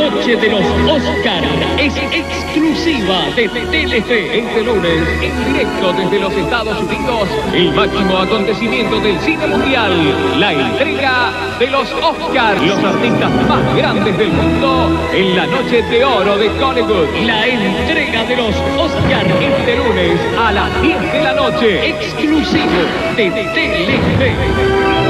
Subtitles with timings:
[0.00, 1.42] noche de los Oscar
[1.78, 7.28] es exclusiva de Telefe este lunes en directo desde los Estados Unidos.
[7.52, 9.92] El máximo acontecimiento del cine mundial,
[10.38, 16.02] la entrega de los Oscar, los artistas más grandes del mundo en la noche de
[16.02, 17.08] oro de Hollywood.
[17.26, 22.80] La entrega de los Oscar este lunes a las 10 de la noche, exclusivo
[23.16, 25.09] de Telefe.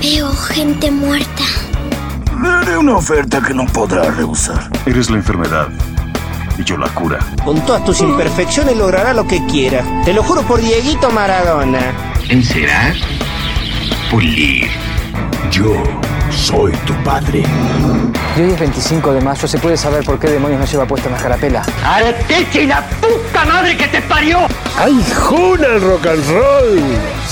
[0.00, 1.42] Veo gente muerta.
[2.42, 4.70] Le haré una oferta que no podrá rehusar.
[4.84, 5.68] Eres la enfermedad
[6.58, 7.18] y yo la cura.
[7.44, 9.82] Con todas tus imperfecciones logrará lo que quiera.
[10.04, 11.80] Te lo juro por Dieguito Maradona.
[12.28, 12.94] Encerar,
[14.10, 14.68] pulir.
[15.50, 15.82] Yo
[16.30, 17.42] soy tu padre.
[18.36, 21.08] Y hoy es 25 de mayo, ¿se puede saber por qué demonios no lleva puesta
[21.08, 21.64] una carapela?
[21.82, 24.46] ¡Arteche y la puta madre que te parió!
[24.78, 26.82] ¡Ay, juna el rock and roll!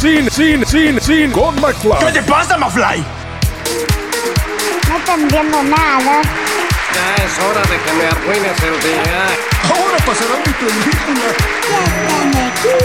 [0.04, 1.98] Cine, cine, cine, cine con McFly.
[1.98, 3.02] ¿Qué te pasa, Mafly?
[4.86, 6.20] No te entiendo nada.
[6.92, 9.00] Ya es hora de que me arruines el día.
[9.62, 11.28] Ahora pasará mi película.
[11.70, 12.76] Ya aquí.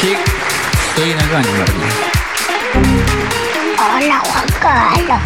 [0.00, 0.16] Sí,
[0.88, 1.90] estoy en el baño, María.
[3.78, 5.20] Hola, Juan Carlos.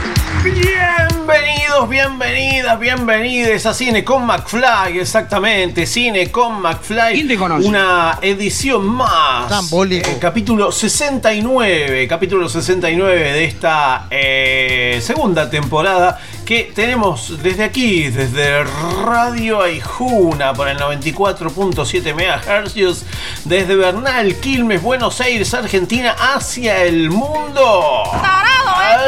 [1.27, 7.15] Bienvenidos, bienvenidas, bienvenides a Cine con McFly, exactamente, Cine con McFly.
[7.15, 7.67] ¿Quién te conoce?
[7.67, 9.49] Una edición más.
[9.49, 10.11] Tambólico.
[10.11, 18.65] Eh, capítulo 69, capítulo 69 de esta eh, segunda temporada que tenemos desde aquí, desde
[18.65, 23.05] Radio Aijuna por el 94.7 MHz,
[23.47, 28.03] desde Bernal, Quilmes, Buenos Aires, Argentina, hacia el mundo.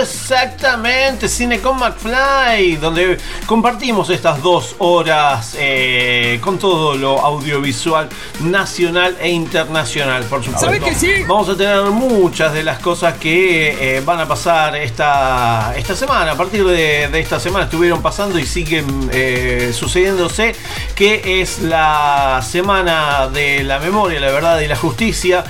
[0.01, 2.06] Exactamente, Cine con McFly,
[2.81, 8.09] donde compartimos estas dos horas eh, con todo lo audiovisual
[8.41, 10.67] nacional e internacional, por supuesto.
[10.67, 11.25] ¿Sabe que sí?
[11.27, 16.33] Vamos a tener muchas de las cosas que eh, van a pasar esta, esta semana.
[16.33, 20.55] A partir de, de esta semana estuvieron pasando y siguen eh, sucediéndose,
[20.95, 25.45] que es la semana de la memoria, la verdad y la justicia.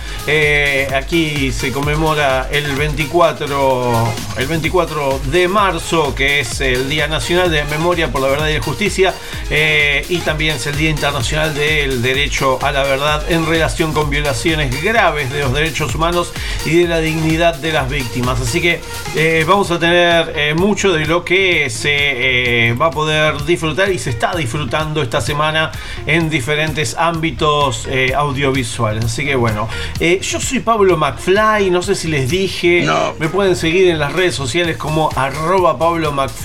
[0.97, 7.65] Aquí se conmemora el 24, el 24 de marzo, que es el Día Nacional de
[7.65, 9.15] Memoria por la Verdad y la Justicia,
[9.51, 14.11] eh, y también es el Día Internacional del Derecho a la Verdad en relación con
[14.11, 16.33] violaciones graves de los derechos humanos
[16.65, 18.41] y de la dignidad de las víctimas.
[18.41, 18.81] Así que
[19.15, 23.99] eh, vamos a tener eh, mucho de lo que se va a poder disfrutar y
[23.99, 25.73] se está disfrutando esta semana
[26.07, 27.87] en diferentes ámbitos
[28.17, 29.05] audiovisuales.
[29.05, 29.69] Así que bueno,
[30.01, 33.15] yo soy Pablo McFly, no sé si les dije, No.
[33.19, 36.36] me pueden seguir en las redes sociales como arroba Pablo McFly,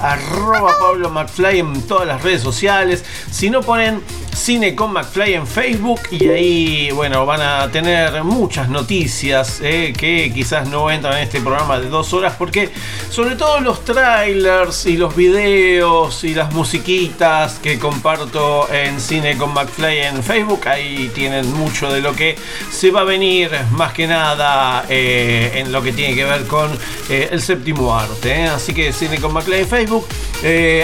[0.00, 3.04] arroba Pablo McFly en todas las redes sociales.
[3.30, 4.02] Si no ponen
[4.34, 10.32] Cine con McFly en Facebook y ahí, bueno, van a tener muchas noticias eh, que
[10.32, 12.70] quizás no entran en este programa de dos horas porque
[13.10, 19.52] sobre todo los trailers y los videos y las musiquitas que comparto en Cine con
[19.52, 22.36] McFly en Facebook, ahí tienen mucho de lo que
[22.70, 26.70] se va a venir más que nada eh, en lo que tiene que ver con
[27.10, 28.44] eh, el séptimo arte.
[28.44, 30.06] Así que Cine con McFly en Facebook,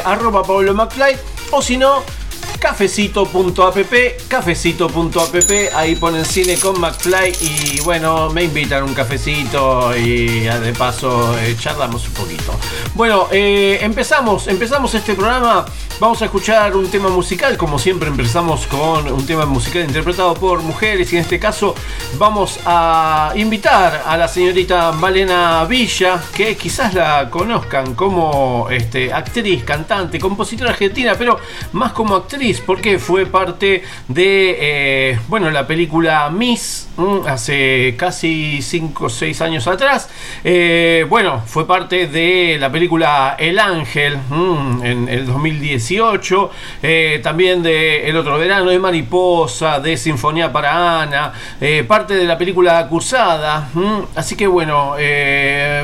[0.04, 1.16] arroba Pablo McFly
[1.50, 2.03] o si no
[2.64, 3.76] cafecito.app,
[4.26, 10.72] cafecito.app, ahí ponen cine con McFly y bueno, me invitan un cafecito y ah, de
[10.72, 12.54] paso eh, charlamos un poquito.
[12.94, 15.66] Bueno, eh, empezamos, empezamos este programa,
[16.00, 20.62] vamos a escuchar un tema musical, como siempre empezamos con un tema musical interpretado por
[20.62, 21.74] mujeres y en este caso
[22.16, 29.65] vamos a invitar a la señorita Malena Villa, que quizás la conozcan como este, actriz,
[29.65, 31.39] cantante, compositora argentina, pero
[31.72, 38.60] más como actriz, porque fue parte de eh, bueno, la película Miss mm, hace casi
[38.62, 40.09] 5 o 6 años atrás.
[40.42, 46.51] Eh, bueno, fue parte de la película El Ángel mm, en el 2018.
[46.83, 51.33] eh, también de El Otro Verano, de Mariposa, de Sinfonía para Ana.
[51.86, 53.68] parte de la película Cursada.
[53.72, 54.95] mm, así que bueno,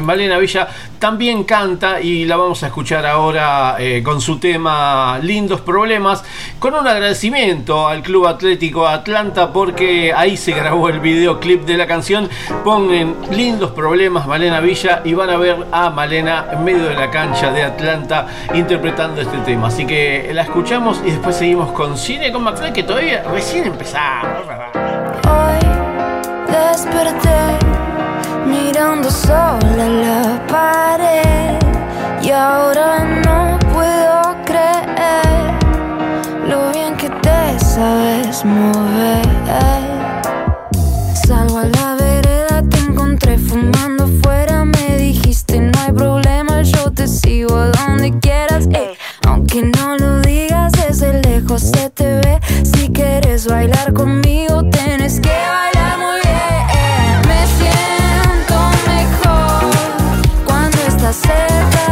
[0.03, 0.69] Malena Villa
[1.01, 6.23] también canta y la vamos a escuchar ahora eh, con su tema Lindos Problemas
[6.59, 11.87] con un agradecimiento al Club Atlético Atlanta porque ahí se grabó el videoclip de la
[11.87, 12.29] canción.
[12.63, 17.11] Ponen lindos problemas Malena Villa y van a ver a Malena en medio de la
[17.11, 19.69] cancha de Atlanta interpretando este tema.
[19.69, 24.43] Así que la escuchamos y después seguimos con Cine con McFly que todavía recién empezamos.
[25.25, 25.67] Hoy
[26.53, 27.80] desperté
[28.81, 31.59] mirando sola la pared
[32.23, 35.53] y ahora no puedo creer
[36.49, 39.29] lo bien que te sabes mover.
[41.27, 47.07] Salgo a la vereda, te encontré fumando fuera, me dijiste no hay problema, yo te
[47.07, 48.67] sigo a donde quieras.
[48.73, 48.97] ey.
[49.27, 52.41] Aunque no lo digas, desde lejos se te ve.
[52.65, 55.70] Si quieres bailar conmigo, tienes que bailar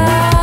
[0.06, 0.37] cerca.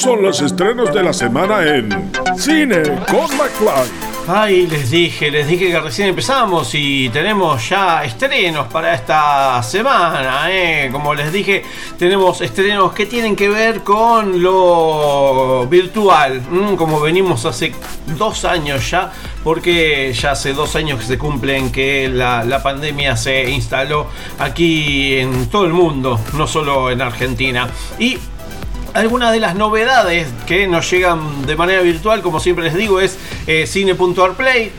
[0.00, 1.90] Son los estrenos de la semana en
[2.34, 3.90] Cine con McFly.
[4.26, 10.46] Ay, les dije, les dije que recién empezamos y tenemos ya estrenos para esta semana.
[10.48, 10.88] ¿eh?
[10.90, 11.64] Como les dije,
[11.98, 16.40] tenemos estrenos que tienen que ver con lo virtual,
[16.78, 17.74] como venimos hace
[18.16, 19.12] dos años ya,
[19.44, 24.06] porque ya hace dos años que se cumplen que la, la pandemia se instaló
[24.38, 27.68] aquí en todo el mundo, no solo en Argentina.
[27.98, 28.16] Y
[28.94, 33.16] algunas de las novedades que nos llegan de manera virtual, como siempre les digo, es
[33.46, 34.72] eh, Cine.arplay.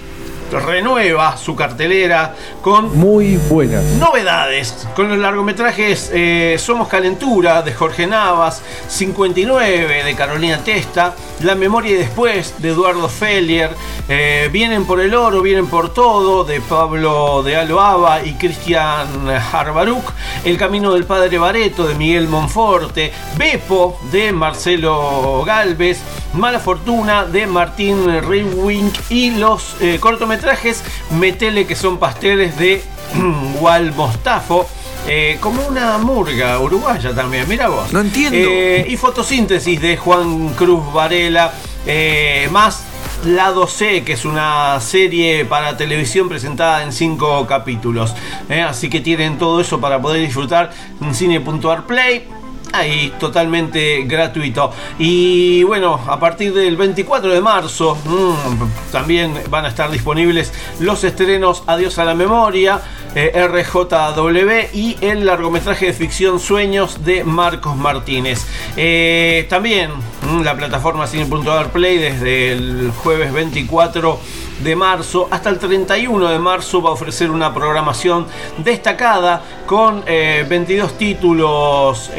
[0.51, 3.85] Renueva su cartelera con Muy buenas.
[3.97, 4.85] novedades.
[4.97, 11.91] Con los largometrajes eh, Somos Calentura de Jorge Navas, 59 de Carolina Testa, La Memoria
[11.91, 13.69] y Después de Eduardo Fellier,
[14.13, 20.11] eh, Vienen por el Oro, Vienen por Todo de Pablo de Aloaba y Cristian Harbaruc,
[20.43, 25.99] El Camino del Padre Bareto de Miguel Monforte, Bepo de Marcelo Galvez,
[26.33, 32.83] Mala Fortuna de Martín Rewink y los eh, cortometrajes Metele que son pasteles de
[33.61, 34.67] Wal Mostafo.
[35.07, 37.91] eh, como una murga uruguaya también, mira vos.
[37.93, 38.37] No entiendo.
[38.37, 41.53] Eh, y fotosíntesis de Juan Cruz Varela.
[41.85, 42.83] eh, más
[43.25, 48.15] Lado C, que es una serie para televisión presentada en cinco capítulos.
[48.49, 52.27] Eh, así que tienen todo eso para poder disfrutar en cine.arplay.
[52.73, 54.71] Ahí, totalmente gratuito.
[54.97, 61.03] Y bueno, a partir del 24 de marzo mm, también van a estar disponibles los
[61.03, 62.81] estrenos Adiós a la Memoria,
[63.15, 68.45] eh, RJW y el largometraje de ficción Sueños de Marcos Martínez.
[68.77, 69.91] Eh, también
[70.29, 74.19] mm, la plataforma Cine.arplay desde el jueves 24
[74.63, 75.27] de marzo.
[75.29, 78.27] Hasta el 31 de marzo va a ofrecer una programación
[78.59, 82.11] destacada con 22 títulos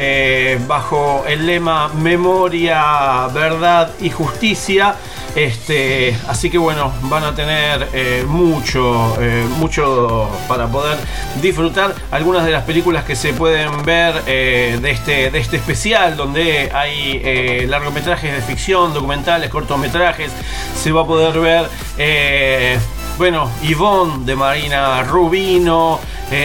[0.67, 4.95] bajo el lema Memoria, Verdad y Justicia.
[5.35, 10.97] Este, así que bueno, van a tener eh, mucho, eh, mucho para poder
[11.41, 11.95] disfrutar.
[12.11, 16.71] Algunas de las películas que se pueden ver eh, de, este, de este especial, donde
[16.73, 20.31] hay largometrajes de ficción, documentales, cortometrajes,
[20.79, 22.79] se va a poder ver,
[23.17, 25.99] bueno, Yvonne de Marina Rubino.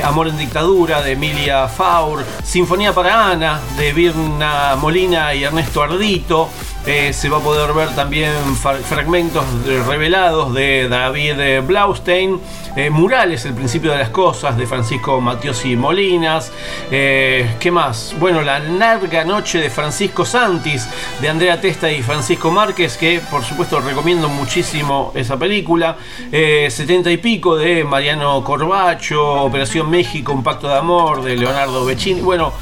[0.04, 6.50] Amor en Dictadura de Emilia Faur, Sinfonía para Ana de Virna Molina y Ernesto Ardito,
[6.87, 9.44] eh, se va a poder ver también fragmentos
[9.87, 12.40] revelados de David Blaustein,
[12.76, 16.50] eh, Murales, El principio de las cosas de Francisco Matiosi Molinas.
[16.90, 18.14] Eh, ¿Qué más?
[18.18, 20.88] Bueno, La larga noche de Francisco Santis
[21.20, 25.97] de Andrea Testa y Francisco Márquez, que por supuesto recomiendo muchísimo esa película.
[26.30, 32.20] 70 y pico de Mariano Corbacho, Operación México, Un pacto de amor de Leonardo Beccini.
[32.20, 32.52] Bueno,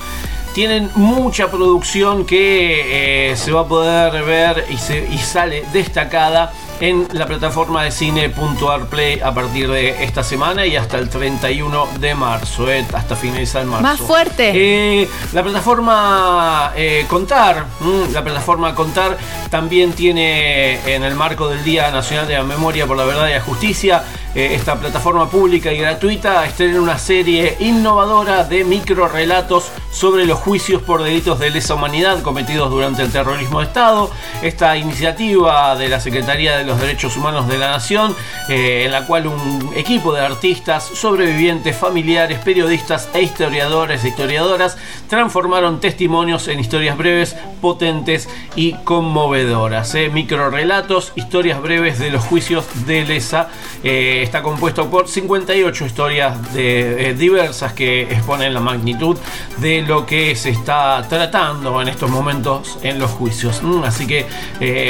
[0.57, 7.27] tienen mucha producción que eh, se va a poder ver y, sale destacada en la
[7.27, 12.85] plataforma de cine.arplay a partir de esta semana y hasta el 31 de marzo, eh,
[12.93, 13.83] hasta finalizar marzo.
[13.83, 14.53] Más fuerte.
[14.55, 19.17] Eh, la plataforma eh, Contar, mm, la plataforma Contar
[19.51, 23.33] también tiene en el marco del Día Nacional de la Memoria por la Verdad y
[23.33, 24.03] la Justicia,
[24.35, 30.83] esta plataforma pública y gratuita estrena una serie innovadora de micro relatos sobre los juicios
[30.83, 34.11] por delitos de lesa humanidad cometidos durante el terrorismo de Estado.
[34.43, 38.15] Esta iniciativa de la Secretaría de los Derechos Humanos de la Nación,
[38.49, 44.77] eh, en la cual un equipo de artistas, sobrevivientes, familiares, periodistas e historiadores e historiadoras
[45.09, 49.95] transformaron testimonios en historias breves, potentes y conmovedoras.
[49.95, 50.11] Eh.
[50.13, 53.49] Micro relatos, historias breves de los juicios de Lesa.
[53.83, 59.17] Eh, está compuesto por 58 historias de, diversas que exponen la magnitud
[59.59, 63.63] de lo que se está tratando en estos momentos en los juicios.
[63.63, 64.27] Mm, así que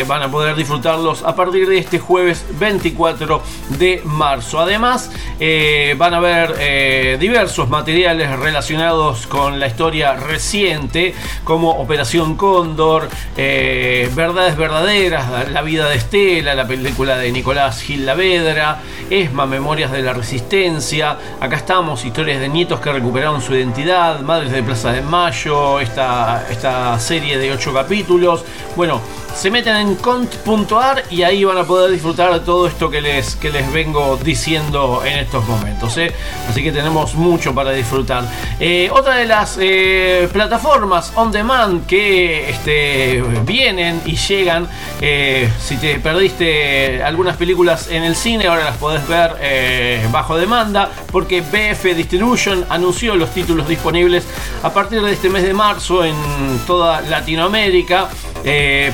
[0.06, 3.42] van a poder disfrutarlos a partir de este jueves 24
[3.78, 4.60] de marzo.
[4.60, 12.36] Además, eh, van a haber eh, diversos materiales relacionados con la historia reciente, como Operación
[12.36, 18.78] Cóndor, eh, Verdades Verdaderas, La vida de Estela, la película de Nicolás Gil Lavedra,
[19.10, 21.18] ESMA, Memorias de la Resistencia.
[21.40, 26.46] Acá estamos, historias de nietos que recuperaron su identidad, Madres de Plaza de Mayo, esta,
[26.50, 28.44] esta serie de ocho capítulos.
[28.74, 29.00] Bueno,
[29.36, 33.36] se meten en cont.ar y ahí van a poder disfrutar de todo esto que les,
[33.36, 35.96] que les vengo diciendo en estos momentos.
[35.98, 36.12] ¿eh?
[36.48, 38.24] Así que tenemos mucho para disfrutar.
[38.60, 45.98] Eh, otra de las eh, plataformas on demand que este, vienen y llegan, si te
[46.00, 52.64] perdiste algunas películas en el cine, ahora las podés ver bajo demanda, porque BF Distribution
[52.68, 54.26] anunció los títulos disponibles
[54.62, 56.16] a partir de este mes de marzo en
[56.66, 58.08] toda Latinoamérica.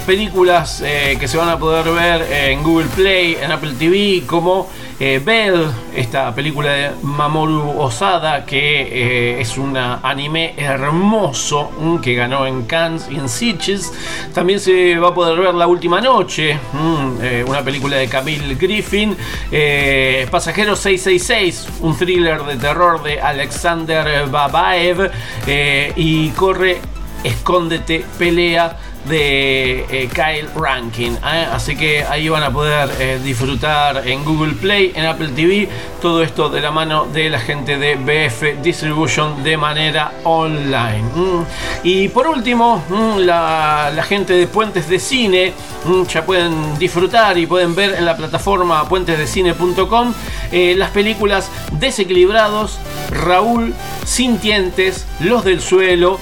[0.06, 4.68] Películas que se van a poder ver en Google Play, en Apple TV, como
[5.04, 5.66] eh, Bell,
[5.96, 12.66] esta película de Mamoru Osada, que eh, es un anime hermoso mm, que ganó en
[12.66, 13.92] Cannes y en Sitges.
[14.32, 18.54] También se va a poder ver La Última Noche, mm, eh, una película de Camille
[18.54, 19.16] Griffin.
[20.30, 25.10] Pasajero 666, un thriller de terror de Alexander Babaev.
[25.96, 26.78] y corre,
[27.24, 31.14] escóndete, pelea de eh, Kyle Rankin.
[31.14, 31.46] ¿eh?
[31.52, 35.68] Así que ahí van a poder eh, disfrutar en Google Play, en Apple TV,
[36.00, 41.04] todo esto de la mano de la gente de BF Distribution de manera online.
[41.82, 42.82] Y por último,
[43.18, 45.52] la, gente de Puentes de Cine
[46.08, 50.12] ya pueden disfrutar y pueden ver en la plataforma puentesdecine.com
[50.52, 52.78] las películas Desequilibrados,
[53.10, 56.18] Raúl, Sintientes, Los del Suelo,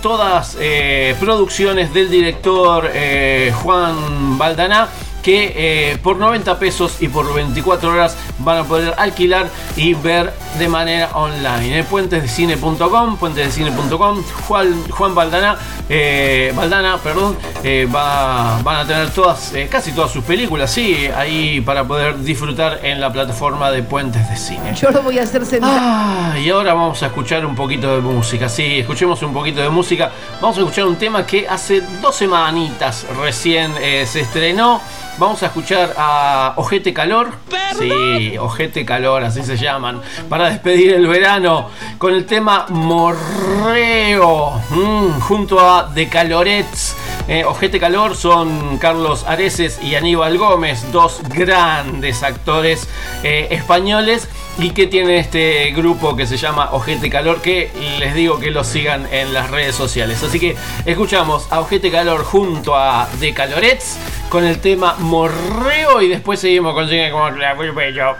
[0.00, 4.88] todas eh, producciones del director eh, Juan Baldaná
[5.24, 10.34] que eh, por 90 pesos y por 24 horas van a poder alquilar y ver
[10.58, 11.78] de manera online.
[11.78, 15.56] En puentesdecine.com, puentesdecine.com, Juan, Juan Valdana,
[15.88, 21.62] eh, Valdana, perdón, eh, va, van a tener todas, casi todas sus películas, sí, ahí
[21.62, 24.74] para poder disfrutar en la plataforma de Puentes de Cine.
[24.74, 25.78] Yo lo voy a hacer sentar.
[25.80, 29.70] Ah, y ahora vamos a escuchar un poquito de música, sí, escuchemos un poquito de
[29.70, 30.12] música.
[30.42, 34.82] Vamos a escuchar un tema que hace dos semanitas recién se estrenó.
[35.16, 37.30] Vamos a escuchar a Ojete Calor.
[37.78, 40.00] Sí, Ojete Calor, así se llaman.
[40.28, 44.60] Para despedir el verano con el tema Morreo.
[44.70, 51.22] Mm, junto a The Calorets Eh, Ojete Calor son Carlos Areces y Aníbal Gómez, dos
[51.28, 52.86] grandes actores
[53.22, 54.28] eh, españoles
[54.58, 58.62] y que tiene este grupo que se llama Ojete Calor que les digo que lo
[58.62, 60.22] sigan en las redes sociales.
[60.22, 63.96] Así que escuchamos a Ojete Calor junto a De Calorets
[64.28, 67.30] con el tema Morreo y después seguimos con Cine como
[67.74, 68.16] bello.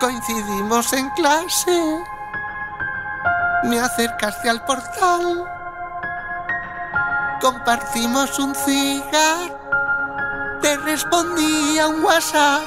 [0.00, 2.00] Coincidimos en clase.
[3.64, 5.59] Me acercaste al portal.
[7.40, 9.58] Compartimos un cigar.
[10.60, 12.62] Te respondí a un WhatsApp.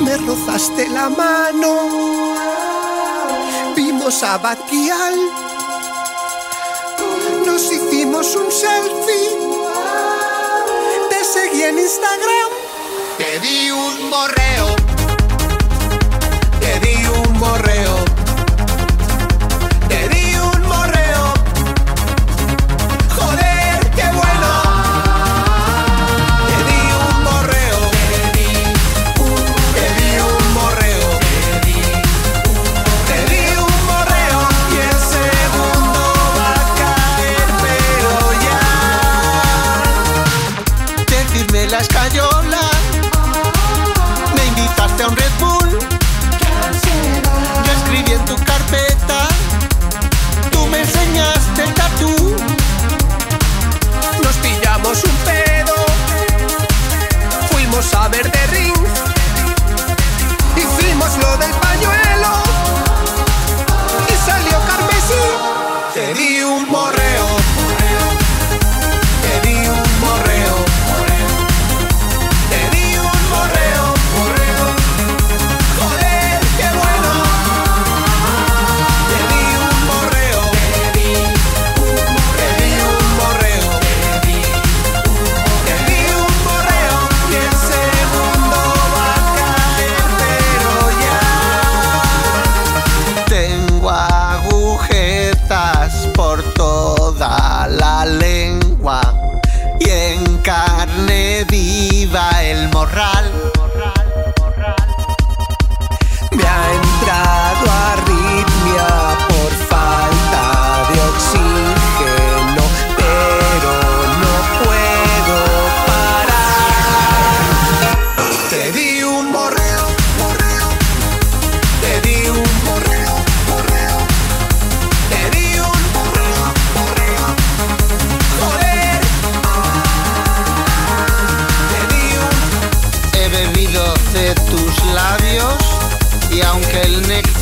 [0.00, 2.34] Me rozaste la mano.
[3.76, 5.14] Vimos a Batial.
[7.46, 9.38] Nos hicimos un selfie.
[11.08, 12.50] Te seguí en Instagram.
[13.16, 14.74] Te di un borreo.
[16.58, 17.95] Te di un borreo.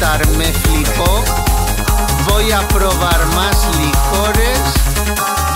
[0.04, 1.24] Néctar me flipó,
[2.28, 4.60] voy a probar más licores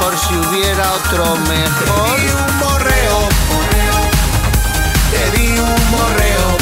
[0.00, 2.16] por si hubiera otro mejor.
[2.16, 3.28] Te di un morreo,
[5.10, 6.57] te di un morreo,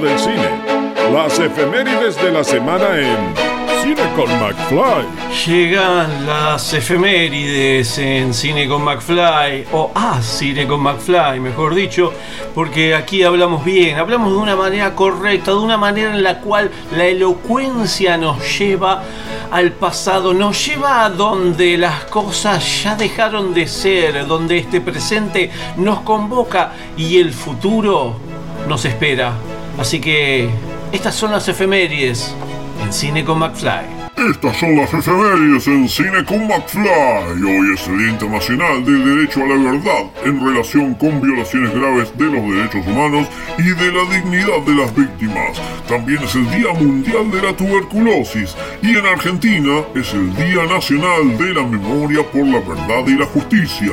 [0.00, 0.48] del cine.
[1.12, 3.34] Las efemérides de la semana en
[3.82, 5.06] Cine con McFly.
[5.46, 12.12] Llegan las efemérides en Cine con McFly, o a Cine con McFly, mejor dicho,
[12.54, 16.70] porque aquí hablamos bien, hablamos de una manera correcta, de una manera en la cual
[16.96, 19.02] la elocuencia nos lleva
[19.50, 25.50] al pasado, nos lleva a donde las cosas ya dejaron de ser, donde este presente
[25.76, 28.16] nos convoca y el futuro
[28.68, 29.32] nos espera.
[29.80, 30.50] Así que
[30.92, 32.36] estas son las efemérides
[32.84, 33.86] en Cine con McFly.
[34.30, 37.42] Estas son las efemérides en Cine con McFly.
[37.42, 42.12] Hoy es el Día Internacional del Derecho a la Verdad en relación con violaciones graves
[42.18, 45.58] de los derechos humanos y de la dignidad de las víctimas.
[45.88, 51.38] También es el Día Mundial de la Tuberculosis y en Argentina es el Día Nacional
[51.38, 53.92] de la Memoria por la Verdad y la Justicia.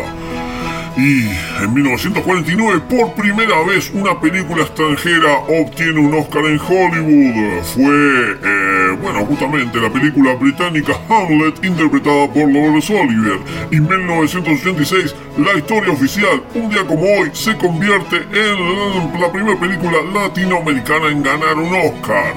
[0.97, 1.29] Y
[1.61, 7.63] en 1949, por primera vez, una película extranjera obtiene un Oscar en Hollywood.
[7.63, 13.39] Fue, eh, bueno, justamente la película británica Hamlet, interpretada por Laurence Olivier.
[13.69, 19.59] Y en 1986, la historia oficial, un día como hoy, se convierte en la primera
[19.59, 22.33] película latinoamericana en ganar un Oscar.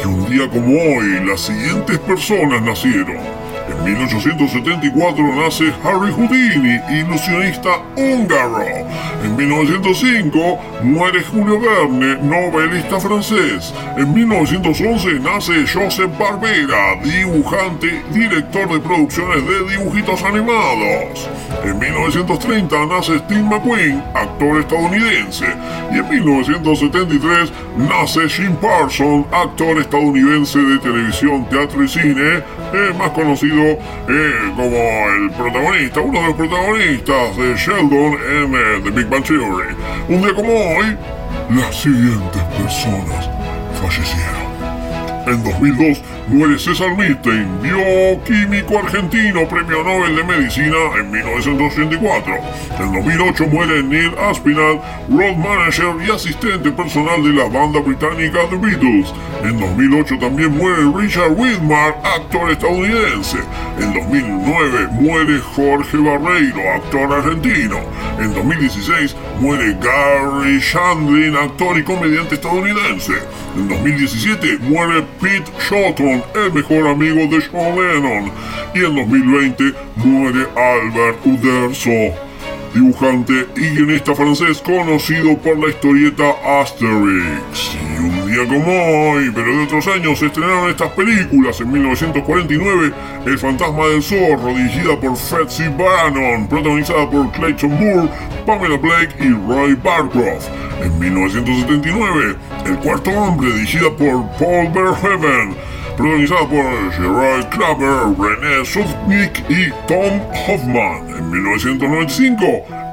[0.00, 3.45] Y un día como hoy, las siguientes personas nacieron.
[3.68, 8.86] En 1874 nace Harry Houdini, ilusionista húngaro.
[9.24, 13.74] En 1905 muere Julio Verne, novelista francés.
[13.96, 21.28] En 1911 nace Joseph Barbera, dibujante, director de producciones de dibujitos animados.
[21.64, 25.46] En 1930 nace Steve McQueen, actor estadounidense.
[25.92, 33.10] Y en 1973 nace Jim Parsons, actor estadounidense de televisión, teatro y cine, eh, más
[33.10, 39.08] conocido eh, como el protagonista, uno de los protagonistas de Sheldon en eh, The Big
[39.08, 39.74] Bang Theory.
[40.08, 40.96] Un día como hoy,
[41.50, 43.30] las siguientes personas
[43.80, 44.46] fallecieron.
[45.26, 52.34] En 2002 muere César Milstein, bioquímico argentino, premio Nobel de Medicina en 1984.
[52.80, 58.56] En 2008 muere Neil Aspinall, road manager y asistente personal de la banda británica The
[58.56, 59.12] Beatles.
[59.44, 63.38] En 2008 también muere Richard Widmar, actor estadounidense.
[63.78, 67.78] En 2009 muere Jorge Barreiro, actor argentino.
[68.18, 73.12] En 2016 muere Gary Shandling, actor y comediante estadounidense.
[73.56, 78.32] En 2017 muere Pete Shotton, el mejor amigo de Sean Lennon.
[78.74, 79.64] Y en 2020
[79.96, 82.14] muere Albert Uderzo,
[82.74, 87.76] dibujante y guionista francés conocido por la historieta Asterix.
[87.94, 91.60] Y un día como hoy, pero de otros años, se estrenaron estas películas.
[91.60, 92.92] En 1949,
[93.24, 98.08] El fantasma del zorro, dirigida por Fritzy Bannon, protagonizada por Clayton Moore,
[98.46, 100.48] Pamela Blake y Roy Barcroft.
[100.82, 109.44] En 1979, El cuarto hombre, dirigida por Paul Verhoeven protagonizada por Gerard Clapper, René Sufnik
[109.48, 111.08] y Tom Hoffman.
[111.16, 112.44] En 1995,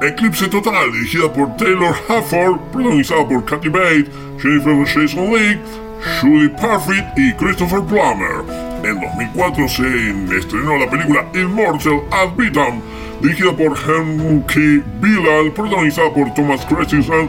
[0.02, 4.08] Eclipse Total, dirigida por Taylor Hafford, protagonizada por Kathy Bates,
[4.40, 5.60] Jennifer Jason Leigh,
[6.20, 8.44] Judy Parfitt y Christopher Plummer.
[8.84, 12.80] En 2004 se estrenó la película Immortal Ad Vitam,
[13.20, 17.28] dirigida por Henry Bilal, protagonizada por Thomas Christensen,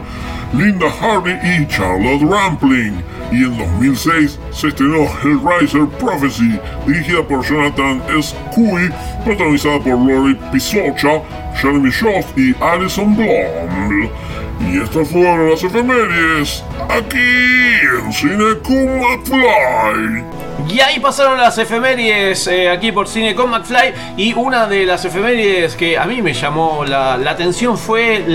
[0.54, 3.15] Linda Hardy y Charlotte Rampling.
[3.32, 8.34] Y en 2006 se estrenó Hellraiser Prophecy, dirigida por Jonathan S.
[8.54, 8.88] Cui,
[9.24, 11.22] protagonizada por Rory Pisocha,
[11.56, 14.08] Jeremy Schoff y Alison Blom.
[14.60, 20.35] Y estas fueron las efemérides aquí en Cine con McFly.
[20.68, 25.04] Y ahí pasaron las efemérides eh, aquí por Cine con McFly y una de las
[25.04, 28.32] efemérides que a mí me llamó la, atención fue el,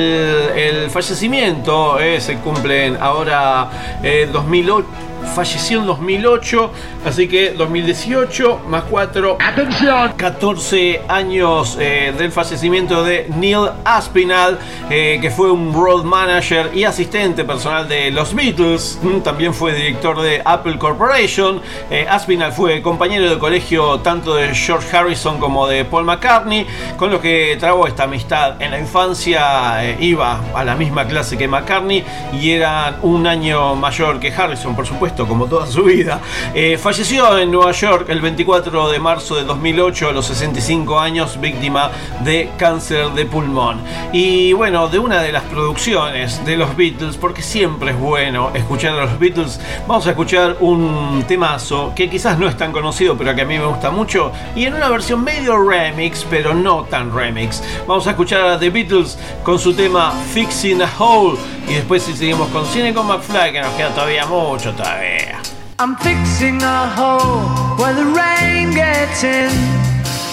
[0.56, 2.00] el fallecimiento.
[2.00, 3.70] eh, se cumplen ahora
[4.04, 6.72] eh, 2008 falleció en 2008,
[7.06, 14.58] así que 2018 más 4, atención, 14 años eh, del fallecimiento de Neil Aspinall,
[14.90, 19.74] eh, que fue un road manager y asistente personal de los Beatles, Mm, también fue
[19.74, 25.68] director de Apple Corporation, Eh, Aspinall fue compañero de colegio tanto de George Harrison como
[25.68, 26.66] de Paul McCartney,
[26.98, 28.62] con lo que trabó esta amistad.
[28.62, 32.04] En la infancia, eh, iba a la misma clase que McCartney
[32.34, 36.20] y era un año mayor que Harrison, por supuesto como toda su vida.
[36.54, 41.40] Eh, falleció en Nueva York el 24 de marzo de 2008 a los 65 años,
[41.40, 41.92] víctima
[42.24, 43.82] de cáncer de pulmón.
[44.14, 48.98] Y bueno, de una de las producciones de los Beatles, porque siempre es bueno escuchar
[48.98, 53.36] a los Beatles, vamos a escuchar un temazo que quizás no es tan conocido, pero
[53.36, 57.14] que a mí me gusta mucho, y en una versión medio remix, pero no tan
[57.14, 57.62] remix.
[57.88, 62.14] Vamos a escuchar a The Beatles con su tema Fixing a Hole, y después si
[62.14, 65.42] seguimos con Cine con McFly, que nos queda todavía mucho todavía.
[65.80, 69.52] I'm fixing a hole where the rain gets in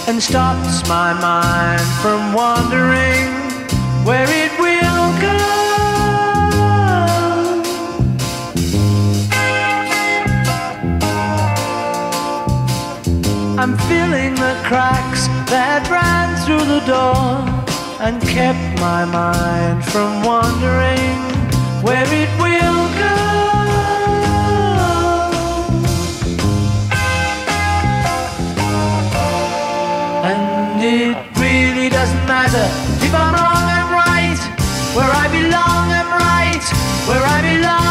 [0.07, 3.29] and stops my mind from wandering
[4.05, 5.39] where it will go.
[13.61, 17.43] I'm filling the cracks that ran through the door
[18.01, 21.19] and kept my mind from wandering
[21.83, 22.78] where it will
[30.81, 32.63] And it really doesn't matter
[33.05, 34.39] if I'm wrong, I'm right.
[34.95, 36.63] Where I belong, I'm right.
[37.09, 37.88] Where I belong.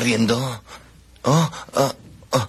[0.00, 0.60] ¿De qué me estaba riendo?
[1.22, 1.92] Oh, oh,
[2.30, 2.46] oh,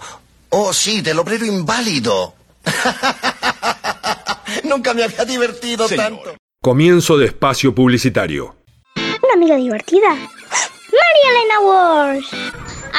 [0.50, 2.34] oh, sí, del obrero inválido.
[4.64, 6.36] Nunca me había divertido tanto.
[6.62, 8.54] Comienzo de espacio publicitario.
[8.96, 10.08] Una amiga divertida.
[10.08, 12.34] María Elena Walsh.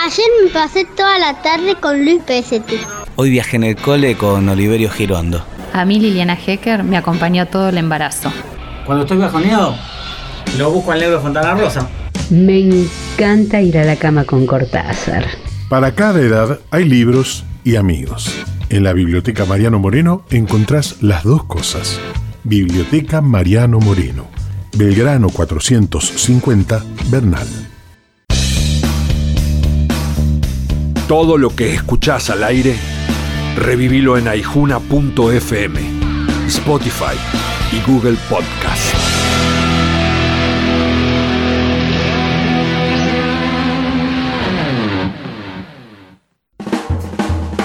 [0.03, 2.79] Ayer me pasé toda la tarde con Luis Pesetti.
[3.15, 5.45] Hoy viajé en el cole con Oliverio Girondo.
[5.71, 8.31] A mí Liliana Hecker me acompañó todo el embarazo.
[8.85, 9.75] Cuando estoy bajoneado,
[10.57, 11.87] lo busco al negro Fontana Rosa.
[12.33, 15.23] Me encanta ir a la cama con Cortázar.
[15.69, 18.33] Para cada edad hay libros y amigos.
[18.69, 21.99] En la Biblioteca Mariano Moreno encontrás las dos cosas.
[22.43, 24.25] Biblioteca Mariano Moreno,
[24.75, 27.47] Belgrano 450, Bernal.
[31.07, 32.75] Todo lo que escuchás al aire,
[33.57, 35.79] revivilo en aijuna.fm,
[36.47, 37.15] Spotify
[37.71, 39.02] y Google Podcast.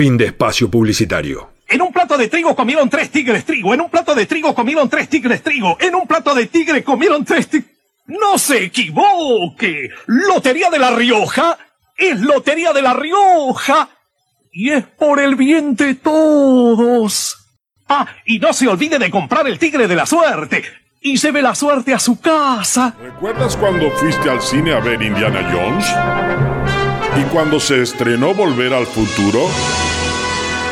[0.00, 1.50] Fin de espacio publicitario.
[1.68, 3.74] En un plato de trigo comieron tres tigres trigo.
[3.74, 5.76] En un plato de trigo comieron tres tigres trigo.
[5.78, 7.70] En un plato de tigre comieron tres tigres.
[8.06, 9.90] ¡No se equivoque!
[10.06, 11.58] Lotería de La Rioja
[11.98, 13.90] es Lotería de La Rioja.
[14.50, 17.36] Y es por el bien de todos.
[17.86, 20.64] Ah, y no se olvide de comprar el tigre de la suerte.
[21.02, 22.96] Y lleve la suerte a su casa.
[23.02, 25.84] ¿Recuerdas cuando fuiste al cine a ver Indiana Jones?
[27.18, 29.46] ¿Y cuando se estrenó Volver al Futuro?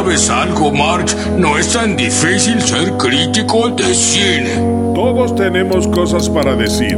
[0.00, 1.14] ¿Sabes algo, March?
[1.36, 4.54] No es tan difícil ser crítico de cine.
[4.94, 6.96] Todos tenemos cosas para decir.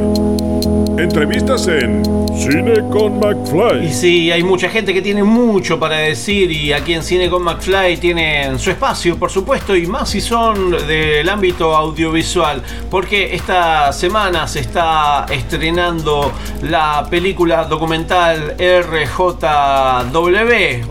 [0.99, 2.03] Entrevistas en
[2.37, 3.87] Cine con McFly.
[3.87, 7.43] Y sí, hay mucha gente que tiene mucho para decir y aquí en Cine con
[7.43, 13.93] McFly tienen su espacio, por supuesto, y más si son del ámbito audiovisual, porque esta
[13.93, 20.13] semana se está estrenando la película documental RJW,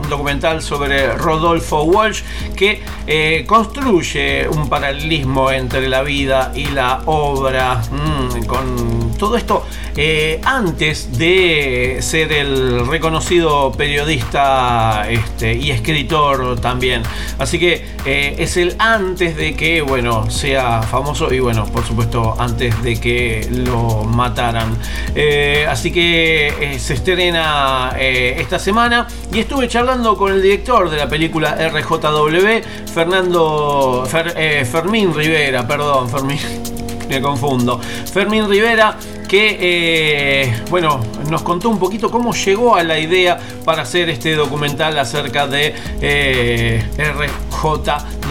[0.02, 2.22] un documental sobre Rodolfo Walsh
[2.56, 9.64] que eh, construye un paralelismo entre la vida y la obra, mm, con todo esto
[9.96, 17.04] eh, antes de ser el reconocido periodista este, y escritor también.
[17.38, 22.36] Así que eh, es el antes de que, bueno, sea famoso y bueno, por supuesto,
[22.40, 24.76] antes de que lo mataran.
[25.14, 31.08] Eh, así que se estrena esta semana y estuve charlando con el director de la
[31.08, 36.40] película RJW, Fernando Fer- Fermín Rivera, perdón, Fermín
[37.12, 37.80] me confundo.
[38.14, 38.98] Fermín Rivera,
[39.32, 44.36] que, eh, bueno, nos contó un poquito cómo llegó a la idea para hacer este
[44.36, 48.28] documental acerca de eh, RJW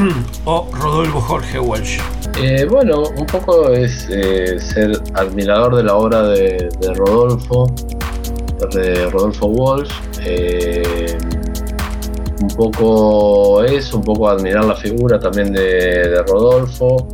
[0.46, 1.98] o Rodolfo Jorge Walsh.
[2.40, 7.66] Eh, bueno, un poco es eh, ser admirador de la obra de, Rodolfo,
[8.72, 9.92] de Rodolfo Walsh.
[12.40, 17.08] un poco eso, un poco admirar la figura también de Rodolfo.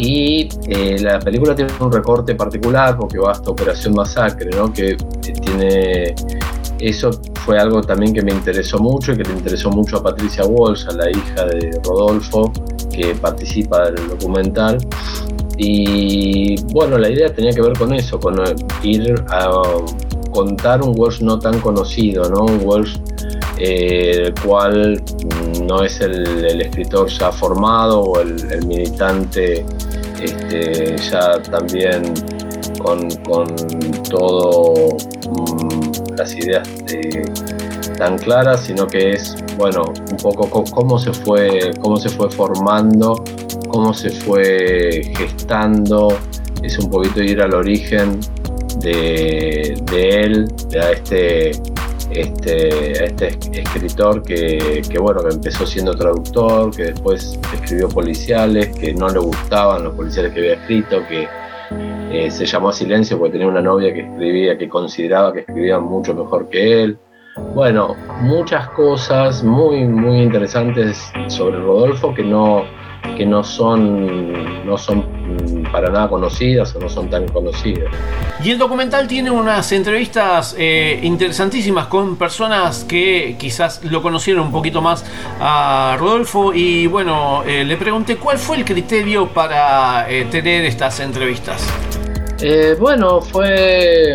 [0.00, 4.72] Y eh, la película tiene un recorte particular porque va hasta Operación Masacre, ¿no?
[4.72, 4.96] que
[5.42, 6.14] tiene
[6.80, 7.10] eso
[7.44, 10.86] fue algo también que me interesó mucho y que le interesó mucho a Patricia Walsh,
[10.88, 12.52] a la hija de Rodolfo,
[12.92, 14.78] que participa del documental.
[15.56, 19.50] Y bueno, la idea tenía que ver con eso, con eh, ir a
[20.30, 22.44] contar un Walsh no tan conocido, ¿no?
[22.44, 22.96] Un Walsh
[23.58, 29.64] eh, el cual mm, no es el, escritor ya formado o el, militante
[30.20, 32.14] este, ya también
[32.82, 33.46] con, con
[34.10, 34.96] todo
[35.30, 37.22] mm, las ideas eh,
[37.98, 42.30] tan claras, sino que es bueno un poco co- cómo se fue, cómo se fue
[42.30, 43.22] formando,
[43.68, 46.16] cómo se fue gestando,
[46.62, 48.20] es un poquito ir al origen
[48.80, 51.50] de, de él, de a este,
[52.10, 58.68] este, este es- escritor que, que, bueno, que empezó siendo traductor, que después escribió policiales,
[58.76, 61.28] que no le gustaban los policiales que había escrito, que
[62.10, 65.78] eh, se llamó a silencio porque tenía una novia que escribía, que consideraba que escribía
[65.78, 66.98] mucho mejor que él.
[67.54, 72.64] Bueno, muchas cosas muy, muy interesantes sobre Rodolfo que no,
[73.16, 75.04] que no son, no son
[75.72, 77.92] para nada conocidas o no son tan conocidas.
[78.42, 84.52] Y el documental tiene unas entrevistas eh, interesantísimas con personas que quizás lo conocieron un
[84.52, 85.04] poquito más
[85.40, 86.54] a Rodolfo.
[86.54, 91.66] Y bueno, eh, le pregunté cuál fue el criterio para eh, tener estas entrevistas.
[92.78, 94.14] Bueno, fue,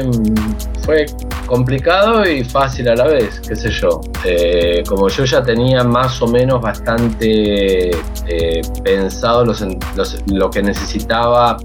[0.85, 1.05] fue
[1.45, 4.01] complicado y fácil a la vez, qué sé yo.
[4.25, 7.89] Eh, como yo ya tenía más o menos bastante
[8.27, 11.57] eh, pensado lo que necesitaba,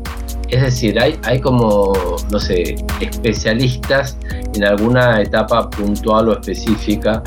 [0.48, 1.92] es decir, hay, hay como,
[2.30, 4.16] no sé, especialistas
[4.54, 7.22] en alguna etapa puntual o específica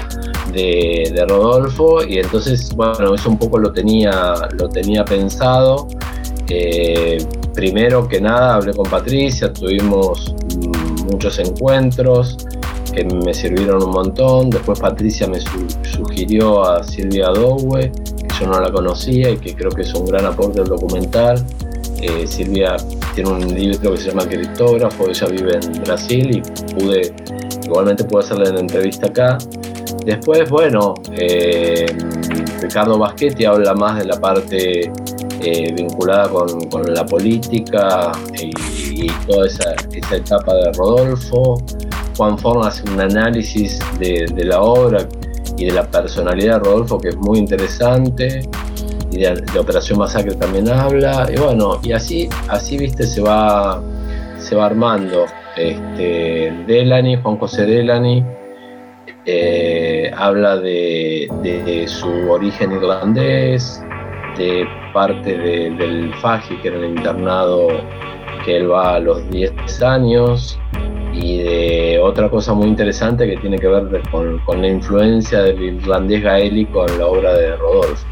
[0.52, 5.88] de, Rodolfo y entonces, bueno, eso un poco lo tenía, lo tenía pensado.
[6.50, 10.36] Eh, primero que nada hablé con Patricia, tuvimos
[11.12, 12.38] muchos encuentros
[12.94, 14.50] que me sirvieron un montón.
[14.50, 19.56] Después Patricia me su- sugirió a Silvia Dowe, que yo no la conocía y que
[19.56, 21.44] creo que es un gran aporte al documental.
[22.02, 22.76] Eh, Silvia
[23.14, 27.14] tiene un libro que se llama Criptógrafo, ella vive en Brasil y pude,
[27.64, 29.38] igualmente pude hacerle la entrevista acá.
[30.04, 31.86] Después, bueno, eh,
[32.60, 34.92] Ricardo Baschetti habla más de la parte
[35.44, 38.52] eh, vinculada con, con la política y,
[39.02, 41.58] y toda esa, esa etapa de Rodolfo.
[42.18, 45.08] Juan Forn hace un análisis de, de la obra
[45.58, 48.42] y de la personalidad de Rodolfo que es muy interesante.
[49.12, 51.28] Y de, de Operación Masacre también habla.
[51.34, 53.82] Y bueno, y así, así viste, se va,
[54.40, 55.26] se va armando.
[55.58, 58.24] Este, Delany, Juan José Delany,
[59.26, 63.84] eh, habla de, su origen irlandés,
[64.38, 67.68] de parte de- del Faji, que era el internado
[68.44, 70.60] que él va a los 10 años,
[71.14, 75.62] y de otra cosa muy interesante que tiene que ver con, con la influencia del
[75.62, 78.11] irlandés gaélico en la obra de Rodolfo.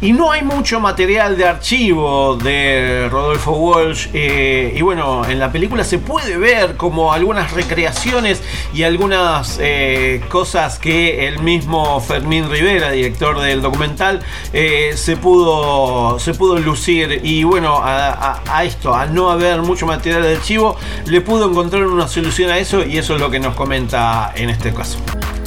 [0.00, 4.06] Y no hay mucho material de archivo de Rodolfo Walsh.
[4.12, 8.40] eh, y bueno, en la película se puede ver como algunas recreaciones
[8.72, 14.20] y algunas eh, cosas que el mismo Fermín Rivera, director del documental,
[14.52, 17.20] eh, se, pudo, se pudo lucir.
[17.24, 21.50] Y bueno, a, a- a esto, a no haber mucho material de archivo, le pudo
[21.50, 24.98] encontrar una solución a eso y eso es lo que nos comenta en este caso.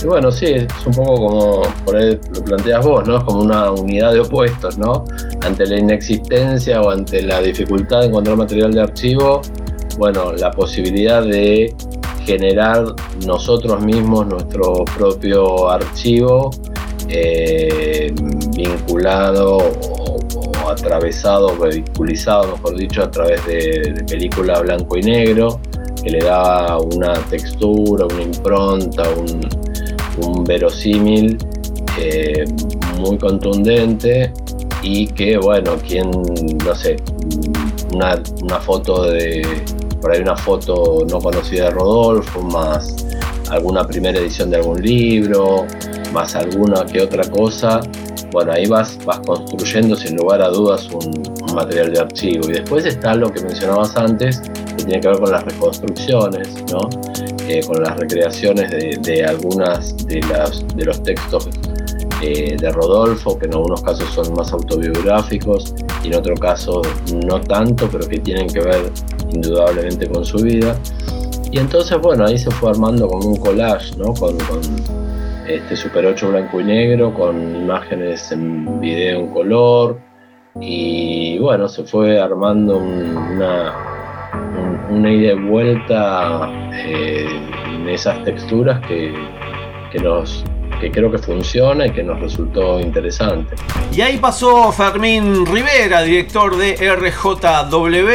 [0.04, 3.18] Y bueno, sí, es un poco como por ahí lo planteas vos, ¿no?
[3.18, 5.06] Es como una unidad de opuestos, ¿no?
[5.42, 9.42] Ante la inexistencia o ante la dificultad de encontrar material de archivo,
[9.98, 11.76] bueno, la posibilidad de
[12.26, 12.86] generar
[13.26, 16.52] nosotros mismos nuestro propio archivo
[17.10, 18.14] eh,
[18.56, 25.60] vinculado o, atravesado, vehiculizado, mejor dicho, a través de película blanco y negro,
[26.02, 29.42] que le da una textura, una impronta, un,
[30.26, 31.38] un verosímil
[31.98, 32.46] eh,
[33.00, 34.32] muy contundente
[34.82, 36.10] y que, bueno, quien,
[36.66, 36.98] no sé,
[37.94, 39.42] una, una foto de,
[40.02, 43.06] por ahí una foto no conocida de Rodolfo, más
[43.50, 45.66] alguna primera edición de algún libro,
[46.14, 47.82] más alguna que otra cosa,
[48.32, 52.50] bueno, ahí vas, vas construyendo sin lugar a dudas un, un material de archivo.
[52.50, 56.90] Y después está lo que mencionabas antes, que tiene que ver con las reconstrucciones, ¿no?
[57.54, 61.50] Eh, con las recreaciones de, de algunas de, las, de los textos
[62.22, 65.74] eh, de Rodolfo, que en algunos casos son más autobiográficos
[66.04, 66.82] y en otro caso
[67.26, 68.92] no tanto, pero que tienen que ver
[69.34, 70.78] indudablemente con su vida.
[71.52, 74.14] Y entonces, bueno, ahí se fue armando como un collage, ¿no?
[74.14, 74.62] Con, con
[75.48, 80.00] este Super 8 blanco y negro, con imágenes en video en color.
[80.62, 83.91] Y bueno, se fue armando un- una, un-
[84.92, 87.26] una ida y vuelta eh,
[87.74, 89.14] en esas texturas que,
[89.92, 90.44] que nos
[90.82, 93.56] que creo que funciona y que nos resultó interesante.
[93.96, 98.10] Y ahí pasó Fermín Rivera, director de RJW,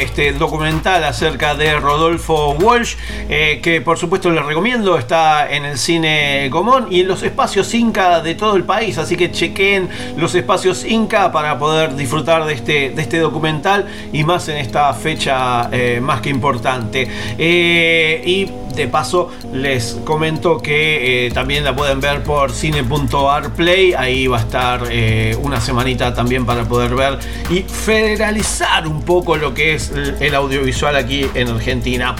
[0.00, 2.94] este documental acerca de Rodolfo Walsh,
[3.28, 7.74] eh, que por supuesto les recomiendo, está en el cine Común y en los espacios
[7.74, 12.54] Inca de todo el país, así que chequen los espacios Inca para poder disfrutar de
[12.54, 17.08] este, de este documental y más en esta fecha eh, más que importante.
[17.36, 24.26] Eh, y de paso les comento que eh, también la pueden ver por cine.arplay, ahí
[24.26, 27.18] va a estar eh, una semanita también para poder ver
[27.50, 32.14] y federalizar un poco lo que es el- el audiovisual aquí en Argentina.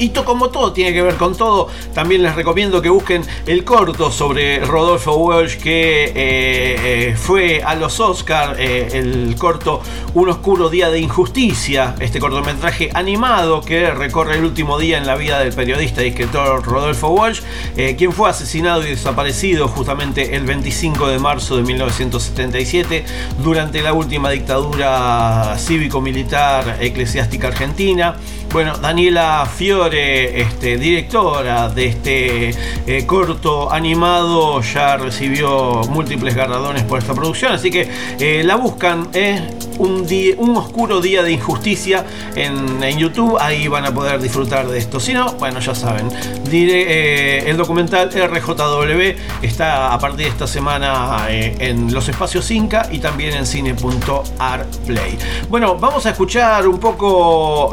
[0.00, 3.64] Y to- como todo tiene que ver con todo, también les recomiendo que busquen el
[3.64, 9.82] corto sobre Rodolfo Walsh que eh, eh, fue a los Oscars, el corto
[10.14, 15.16] Un oscuro día de injusticia, este cortometraje animado que recorre el último día en la
[15.16, 17.40] vida del periodista y escritor Rodolfo Walsh,
[17.76, 23.04] eh, quien fue asesinado y desaparecido justamente el 25 de marzo de 1977
[23.42, 28.16] durante la última dictadura cívico-militar eclesiástica argentina.
[28.52, 32.50] Bueno, Daniela Fiore, este, directora de este
[32.84, 37.88] eh, corto animado, ya recibió múltiples galardones por esta producción, así que
[38.18, 39.40] eh, la buscan, eh,
[39.78, 40.06] un,
[40.38, 44.98] un oscuro día de injusticia en, YouTube, ahí van a poder disfrutar de esto.
[44.98, 46.08] Si no, bueno, ya saben,
[46.52, 52.98] eh, el documental RJW está a partir de esta semana en los espacios Inca y
[52.98, 55.18] también en cine.arplay.
[55.48, 57.72] Bueno, vamos a escuchar un poco,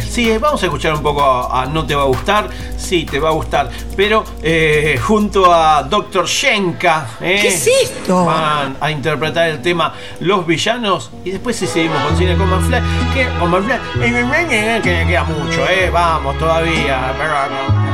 [0.00, 3.18] sí, vamos a escuchar un poco a, a No Te Va a Gustar, sí, te
[3.18, 6.26] va a gustar, pero eh, junto a Dr.
[6.26, 8.24] Shenka, eh, ¿Qué es esto?
[8.24, 12.78] van a interpretar el tema Los Villanos y después si seguimos con Cine con Manfly,
[13.14, 17.89] que con Manfly, eh, que queda mucho, eh, vamos todavía, pero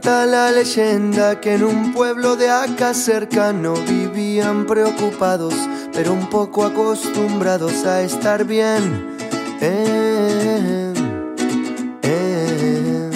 [0.00, 5.54] Cuenta la leyenda que en un pueblo de acá cercano vivían preocupados,
[5.92, 9.16] pero un poco acostumbrados a estar bien.
[9.60, 10.92] Eh,
[12.02, 13.10] eh.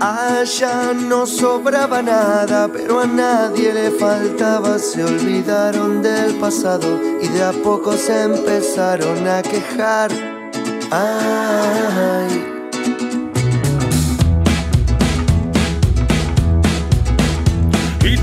[0.00, 4.80] Allá no sobraba nada, pero a nadie le faltaba.
[4.80, 10.10] Se olvidaron del pasado y de a poco se empezaron a quejar.
[10.90, 12.55] Ay.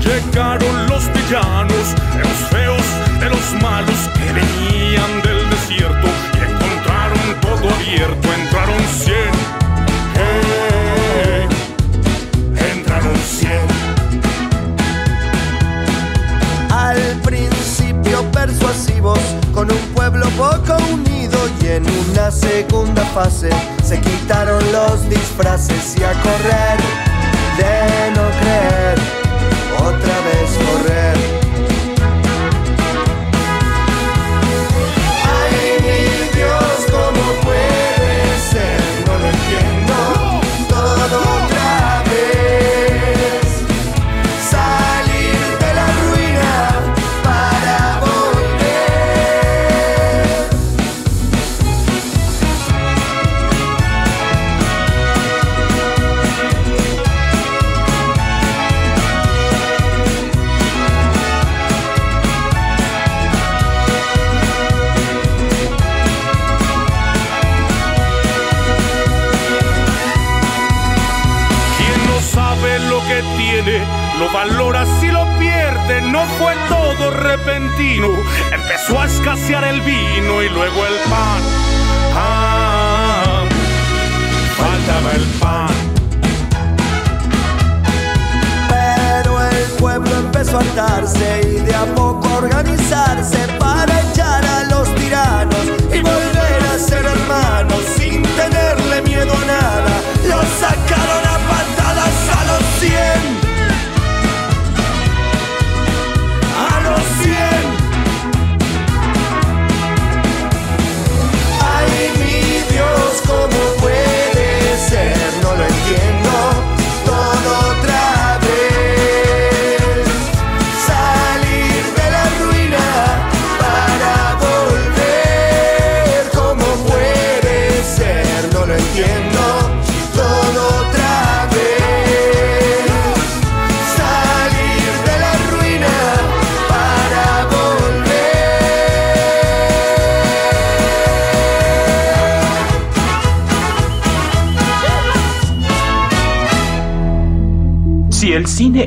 [0.04, 2.86] Llegaron los villanos, los feos,
[3.20, 8.28] de los malos que venían del desierto y encontraron todo abierto.
[8.32, 9.34] Entraron cien,
[10.16, 11.48] eh,
[12.72, 13.66] entraron cien.
[16.70, 19.20] Al principio persuasivos,
[19.52, 23.50] con un pueblo poco unido y en una segunda fase
[23.82, 26.78] se quitaron los disfraces y a correr
[27.56, 28.33] de no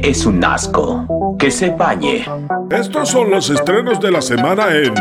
[0.09, 1.35] es un asco.
[1.37, 2.25] Que se bañe.
[2.71, 4.93] Estos son los estrenos de la semana en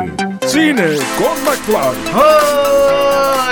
[0.42, 2.55] Cine con McFly.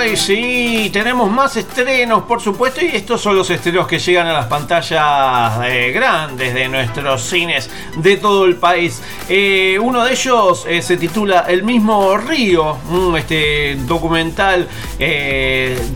[0.05, 0.89] ¡Ay, sí!
[0.93, 5.59] Tenemos más estrenos, por supuesto, y estos son los estrenos que llegan a las pantallas
[5.65, 9.01] eh, grandes de nuestros cines de todo el país.
[9.27, 12.77] Eh, uno de ellos eh, se titula El mismo río,
[13.17, 14.67] este documental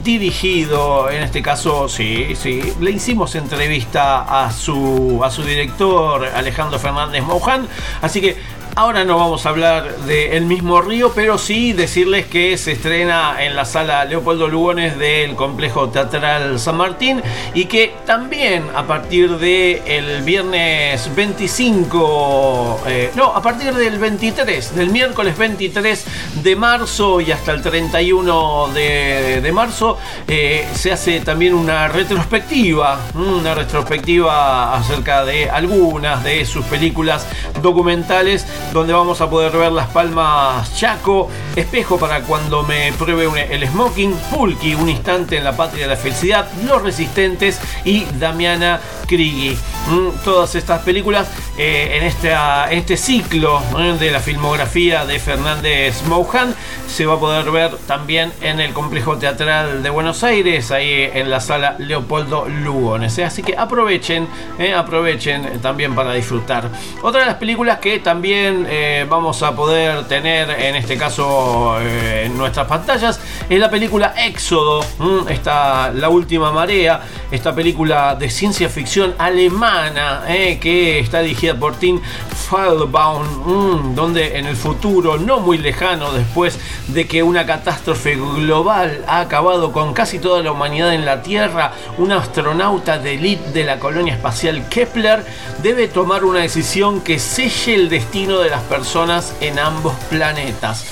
[0.03, 6.79] dirigido, en este caso, sí, sí, le hicimos entrevista a su, a su director, Alejandro
[6.79, 7.67] Fernández Mouján,
[8.01, 8.37] así que
[8.79, 13.43] Ahora no vamos a hablar de El mismo río, pero sí decirles que se estrena
[13.43, 17.21] en la sala Leopoldo Lugones del Complejo Teatral San Martín
[17.53, 24.73] y que también a partir del el viernes 25, eh, no, a partir del 23,
[24.73, 26.05] del miércoles 23
[26.41, 32.97] de marzo y hasta el 31 de, de marzo, eh, se hace también una retrospectiva,
[33.13, 37.27] una retrospectiva acerca de algunas de sus películas
[37.61, 43.67] documentales donde vamos a poder ver Las Palmas Chaco, Espejo para cuando me pruebe el
[43.67, 49.57] smoking, Pulki, Un instante en la patria de la felicidad, Los Resistentes y Damiana Krigi.
[49.87, 56.03] Mm, todas estas películas eh, en, en este ciclo eh, de la filmografía de Fernández
[56.07, 56.53] Mouján
[56.89, 61.29] se va a poder ver también en el Complejo Teatral de Buenos Aires, ahí en
[61.29, 63.17] la sala Leopoldo Lugones.
[63.19, 63.25] eh.
[63.25, 64.27] Así que aprovechen,
[64.57, 66.69] eh, aprovechen también para disfrutar.
[67.03, 72.37] Otra de las películas que también eh, vamos a poder tener en este caso en
[72.37, 78.67] nuestras pantallas es la película Éxodo, mm, esta, La Última Marea, esta película de ciencia
[78.67, 82.01] ficción alemana que está dirigida por Tim
[82.49, 86.59] Feldbaum, mm, donde en el futuro no muy lejano después
[86.93, 91.71] de que una catástrofe global ha acabado con casi toda la humanidad en la Tierra,
[91.97, 95.23] un astronauta de élite de la colonia espacial Kepler
[95.61, 100.85] debe tomar una decisión que selle el destino de las personas en ambos planetas.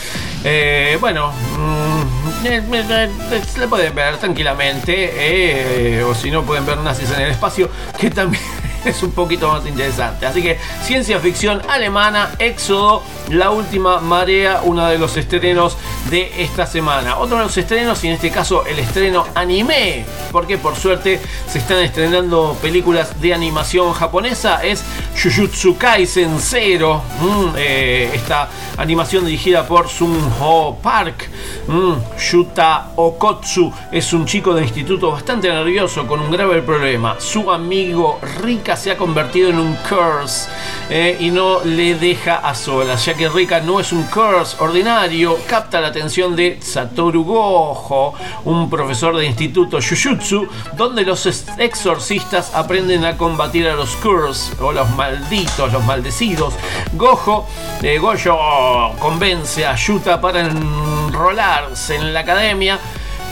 [0.43, 6.77] Eh, bueno, mm, eh, eh, eh, le pueden ver tranquilamente, o si no pueden ver
[6.77, 7.69] nazis en el espacio,
[7.99, 8.43] que también
[8.85, 10.25] es un poquito más interesante.
[10.25, 15.77] Así que ciencia ficción alemana, Éxodo, La Última Marea, uno de los estrenos
[16.09, 17.17] de esta semana.
[17.17, 21.59] Otro de los estrenos, y en este caso el estreno anime, porque por suerte se
[21.59, 24.83] están estrenando películas de animación japonesa, es
[25.21, 31.29] Jujutsu Kaisen 0, mm, eh, esta animación dirigida por Sun Ho Park.
[31.67, 31.93] Mm,
[32.31, 37.15] Yuta Okotsu es un chico de instituto bastante nervioso con un grave problema.
[37.19, 38.19] Su amigo
[38.75, 40.49] Se ha convertido en un curse
[40.89, 45.37] eh, y no le deja a solas, ya que Rika no es un curse ordinario,
[45.47, 48.13] capta la atención de Satoru Gojo,
[48.45, 54.51] un profesor de instituto Jujutsu, donde los ex- exorcistas aprenden a combatir a los curse
[54.61, 56.53] o los malditos, los maldecidos.
[56.93, 57.47] Gojo,
[57.81, 62.79] eh, Gojo convence a Yuta para enrolarse en la academia.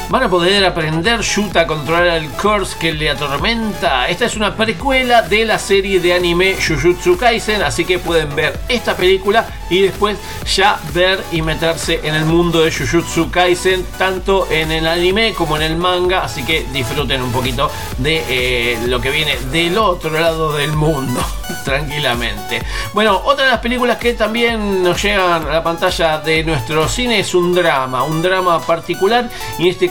[0.08, 4.08] Van a poder aprender Yuta a controlar el curse que le atormenta.
[4.08, 8.60] Esta es una precuela de la serie de anime Jujutsu Kaisen, así que pueden ver
[8.70, 14.48] esta película y después ya ver y meterse en el mundo de Jujutsu Kaisen, tanto
[14.52, 19.02] en el anime como en el manga, así que disfruten un poquito de eh, lo
[19.02, 21.20] que viene del otro lado del mundo,
[21.66, 22.62] tranquilamente.
[22.94, 27.20] Bueno, otra de las películas que también nos llegan a la pantalla de nuestro cine
[27.20, 29.90] es un drama, un drama particular, y este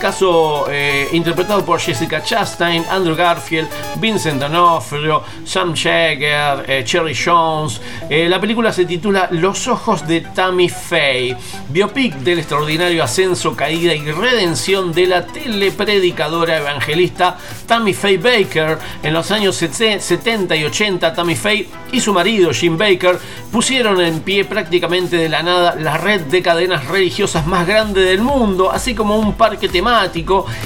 [0.69, 7.81] eh, interpretado por Jessica Chastain, Andrew Garfield, Vincent D'Onofrio, Sam Jagger, eh, Cherry Jones.
[8.11, 11.35] Eh, la película se titula Los ojos de Tammy Faye,
[11.71, 18.79] biopic del extraordinario ascenso, caída y redención de la telepredicadora evangelista Tammy Faye Baker.
[19.03, 23.19] En los años 70 y 80, Tammy Faye y su marido Jim Baker
[23.51, 28.21] pusieron en pie prácticamente de la nada la red de cadenas religiosas más grande del
[28.21, 29.94] mundo, así como un parque temático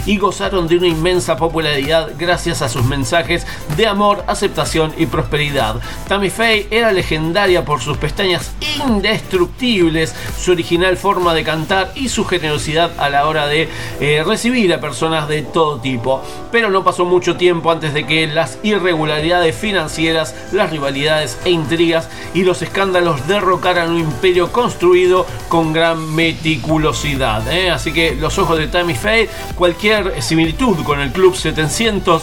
[0.07, 5.77] y gozaron de una inmensa popularidad gracias a sus mensajes de amor, aceptación y prosperidad.
[6.09, 8.53] Tammy Faye era legendaria por sus pestañas
[8.87, 13.69] indestructibles, su original forma de cantar y su generosidad a la hora de
[14.01, 16.23] eh, recibir a personas de todo tipo.
[16.51, 22.09] Pero no pasó mucho tiempo antes de que las irregularidades financieras, las rivalidades e intrigas
[22.33, 27.47] y los escándalos derrocaran un imperio construido con gran meticulosidad.
[27.53, 27.71] ¿eh?
[27.71, 29.18] Así que los ojos de Tammy Faye,
[29.55, 32.23] cualquier similitud con el Club 700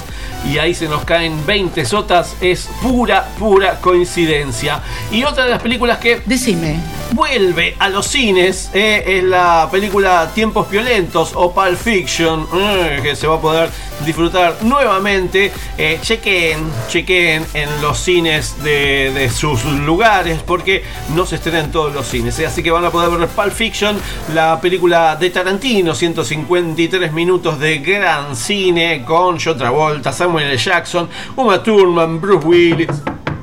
[0.51, 4.81] y ahí se nos caen 20 sotas, es pura, pura coincidencia.
[5.11, 6.21] Y otra de las películas que...
[6.25, 6.79] Decime,
[7.11, 8.69] vuelve a los cines.
[8.73, 13.69] eh, es la película Tiempos Violentos o Pulp Fiction, eh, que se va a poder
[14.05, 15.51] disfrutar nuevamente.
[15.77, 20.83] Eh, chequen, chequen en los cines de, de sus lugares, porque
[21.15, 22.37] no se estrena en todos los cines.
[22.39, 23.97] eh, así que van a poder ver Pulp Fiction,
[24.33, 30.57] la película de Tarantino, 153 minutos de gran cine con John Travolta, Samuel L.
[30.57, 32.89] Jackson, Uma Thurman, Bruce Willis.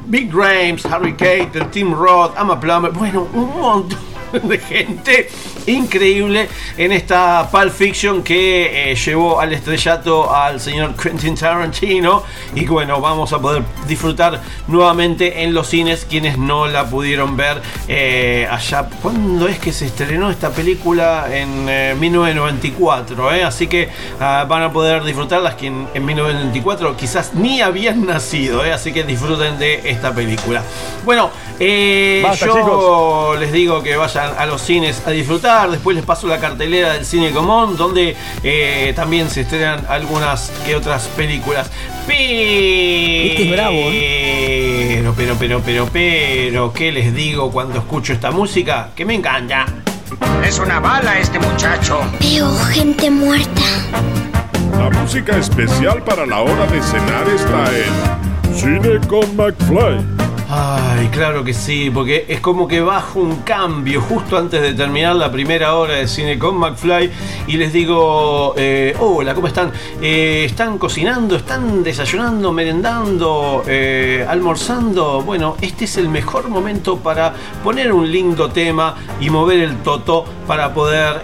[0.07, 5.29] Big Rames, Harry Kate, el Team Roth, Ama Plummer, bueno, un montón de gente
[5.67, 12.23] increíble en esta Pulp Fiction que eh, llevó al estrellato al señor Quentin Tarantino
[12.55, 17.61] y bueno, vamos a poder disfrutar nuevamente en los cines quienes no la pudieron ver
[17.89, 18.89] eh, allá.
[19.01, 21.27] ¿Cuándo es que se estrenó esta película?
[21.31, 23.45] En eh, 1994, eh?
[23.45, 23.89] así que
[24.21, 29.59] ah, van a poder disfrutarlas quien en 1994 quizás ni habían nacido, así que disfruten
[29.59, 30.63] de esta película.
[31.05, 31.31] Bueno,
[32.23, 33.41] Basta, yo chicos.
[33.41, 35.52] les digo que vayan a los cines a disfrutar.
[35.71, 40.75] Después les paso la cartelera del Cine Común, donde eh, también se estrenan algunas que
[40.75, 41.71] otras películas.
[42.09, 48.91] Este es bravo, Pero, pero, pero, pero, pero, ¿qué les digo cuando escucho esta música?
[48.97, 49.67] Que me encanta.
[50.45, 52.01] Es una bala este muchacho.
[52.21, 53.63] Veo gente muerta.
[54.79, 60.22] La música especial para la hora de cenar está en Cine con McFly.
[60.55, 65.17] Ay, claro que sí, porque es como que bajo un cambio justo antes de terminar
[65.17, 67.11] la primera hora de cine con McFly
[67.47, 69.73] y les digo, eh, hola, ¿cómo están?
[70.03, 71.37] Eh, ¿Están cocinando?
[71.37, 72.53] ¿Están desayunando?
[72.53, 73.63] ¿Merendando?
[73.67, 75.23] eh, ¿Almorzando?
[75.23, 77.33] Bueno, este es el mejor momento para
[77.65, 81.23] poner un lindo tema y mover el toto para poder,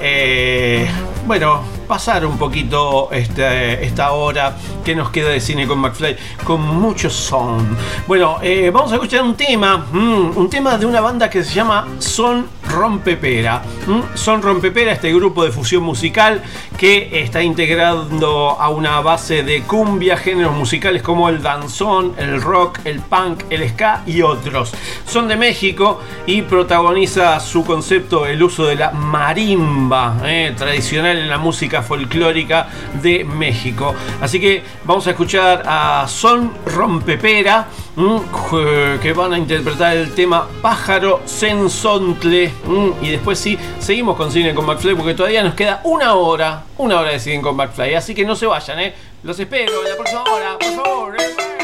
[1.28, 6.62] bueno, pasar un poquito este, esta hora que nos queda de cine con McFly con
[6.62, 7.76] mucho son.
[8.06, 11.52] Bueno, eh, vamos a escuchar un tema, mm, un tema de una banda que se
[11.52, 13.62] llama Son Rompepera.
[13.86, 16.42] Mm, Son Rompepera, este grupo de fusión musical
[16.76, 22.80] que está integrando a una base de cumbia, géneros musicales como el danzón, el rock,
[22.84, 24.72] el punk, el ska y otros.
[25.06, 31.28] Son de México y protagoniza su concepto el uso de la marimba, eh, tradicional en
[31.28, 32.68] la música folclórica
[33.02, 33.94] de México.
[34.20, 37.66] Así que vamos a escuchar a Son Rompepera,
[39.02, 42.52] que van a interpretar el tema Pájaro Sensontle.
[42.64, 46.62] mm, y después sí, seguimos con Cine con McFly porque todavía nos queda una hora,
[46.76, 47.94] una hora de Cine con McFly.
[47.94, 48.94] Así que no se vayan, ¿eh?
[49.24, 51.57] Los espero en la próxima hora, por favor.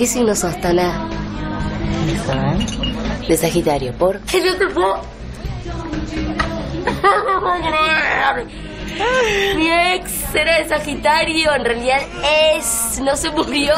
[0.00, 1.06] Qué signo sos, Tana?
[3.28, 4.18] De Sagitario, ¿por?
[4.20, 4.96] Que no te puedo...
[6.86, 8.46] No puedo creer.
[9.56, 11.98] Mi ex era de Sagitario, en realidad
[12.54, 13.74] es, no se murió.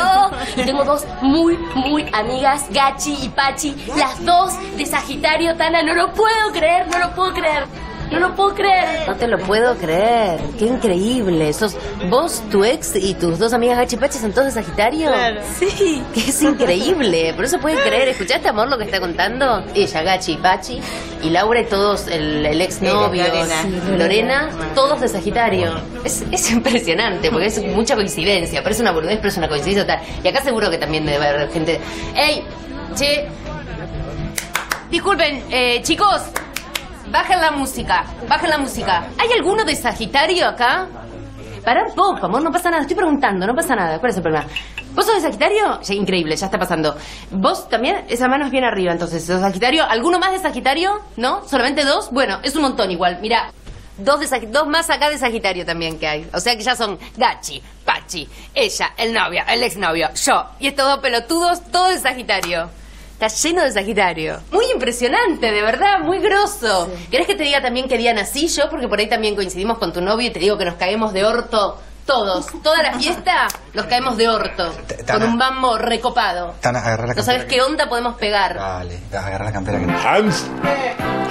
[0.55, 6.13] Tengo dos muy, muy amigas, Gachi y Pachi, las dos de Sagitario, Tana, no lo
[6.13, 7.65] puedo creer, no lo puedo creer.
[8.13, 9.09] No lo puedo creer.
[9.09, 10.39] No te lo puedo creer.
[10.59, 11.51] Qué increíble.
[11.55, 11.75] Sos
[12.09, 15.09] vos, tu ex y tus dos amigas Gachi y Pachi son todos de Sagitario.
[15.09, 15.41] Claro.
[15.59, 16.03] Sí.
[16.15, 17.33] Que es increíble.
[17.35, 18.09] Por eso puedes creer.
[18.09, 19.65] ¿Escuchaste, amor, lo que está contando?
[19.75, 20.81] Ella, Gachi y Pachi.
[21.23, 23.25] Y Laura y todos, el, el ex novio.
[23.25, 23.63] Lorena.
[23.63, 25.75] Sí, Lorena, todos de Sagitario.
[26.05, 28.63] Es, es impresionante porque es mucha coincidencia.
[28.63, 30.01] Parece una boludez, pero es una coincidencia total.
[30.23, 31.81] Y acá seguro que también debe haber gente.
[32.17, 32.45] ¡Ey!
[32.95, 33.29] Che.
[34.91, 36.23] Disculpen, eh, chicos.
[37.11, 39.07] Bajen la música, bajen la música.
[39.19, 40.87] ¿Hay alguno de Sagitario acá?
[41.65, 42.83] Para un poco, amor, no pasa nada.
[42.83, 43.99] Estoy preguntando, no pasa nada.
[44.01, 44.47] ¿Cuál es el problema?
[44.95, 45.79] ¿Vos sos de Sagitario?
[45.91, 46.97] Increíble, ya está pasando.
[47.31, 48.05] ¿Vos también?
[48.09, 49.25] Esa mano es bien arriba, entonces.
[49.25, 49.85] ¿Sos Sagitario?
[49.89, 51.01] ¿Alguno más de Sagitario?
[51.17, 51.47] ¿No?
[51.49, 52.11] ¿Solamente dos?
[52.11, 53.19] Bueno, es un montón igual.
[53.23, 53.53] Mira,
[53.97, 56.29] dos, de Sag- dos más acá de Sagitario también que hay.
[56.35, 60.45] O sea que ya son Gachi, Pachi, ella, el novio, el exnovio, yo.
[60.59, 62.69] Y estos dos pelotudos, todo de Sagitario.
[63.23, 64.41] Está lleno de Sagitario.
[64.51, 66.91] Muy impresionante, de verdad, muy grosso.
[67.09, 68.69] ¿Querés que te diga también qué día nací yo?
[68.69, 71.25] Porque por ahí también coincidimos con tu novio y te digo que nos caemos de
[71.25, 72.47] orto todos.
[72.63, 74.73] Toda la fiesta nos caemos de orto.
[75.11, 76.55] Con un bambo recopado.
[76.61, 78.57] Tana, agarra la No sabes qué onda podemos pegar.
[78.57, 80.47] Vale, agarra la campera que Hans,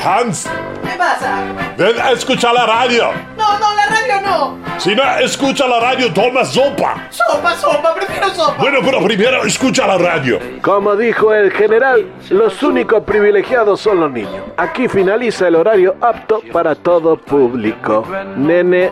[0.04, 0.48] Hans,
[0.84, 1.40] ¿Qué pasa?
[1.78, 3.12] ven a escuchar la radio.
[3.38, 4.58] No, no, la radio no.
[4.80, 7.08] Si no escucha la radio, toma sopa.
[7.12, 8.56] Sopa, sopa, prefiero sopa.
[8.58, 10.40] Bueno, pero primero escucha la radio.
[10.64, 14.44] Como dijo el general, los únicos privilegiados son los niños.
[14.58, 18.06] Aquí finaliza el horario apto para todo público.
[18.38, 18.92] Nene,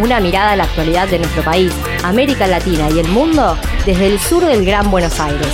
[0.00, 1.72] Una mirada a la actualidad de nuestro país,
[2.04, 5.48] América Latina y el mundo desde el sur del Gran Buenos Aires.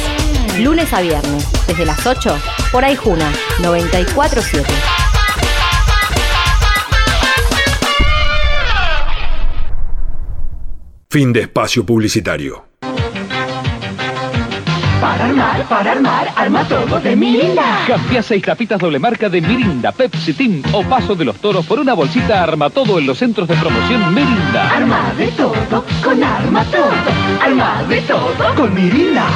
[0.59, 2.37] Lunes a viernes, desde las 8,
[2.71, 3.33] por Aijuna
[3.63, 4.71] 947.
[11.09, 12.67] Fin de espacio publicitario.
[15.05, 17.85] Para armar, para armar, arma todo de Mirinda.
[17.87, 21.79] Cambia seis tapitas doble marca de Mirinda, Pepsi Team o Paso de los Toros por
[21.79, 24.71] una bolsita Arma Todo en los centros de promoción Mirinda.
[24.75, 26.89] Arma de todo, con arma todo.
[27.39, 29.27] Arma de todo, con Mirinda.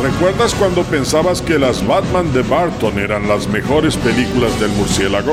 [0.00, 5.32] ¿Recuerdas cuando pensabas que las Batman de Barton eran las mejores películas del murciélago?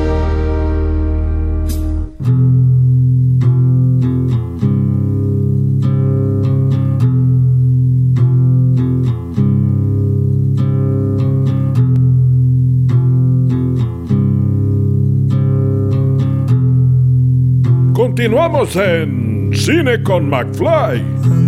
[18.21, 21.40] Continuamos en Cine con McFly.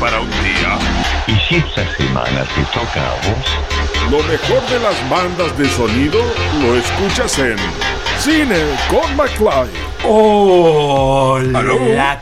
[0.00, 0.78] Para un día?
[1.26, 3.46] ¿Y si esta semana te toca a vos?
[4.10, 6.20] Lo mejor de las bandas de sonido
[6.62, 7.56] lo escuchas en
[8.18, 8.56] Cine
[8.88, 9.70] con McFly.
[10.06, 11.62] Hola,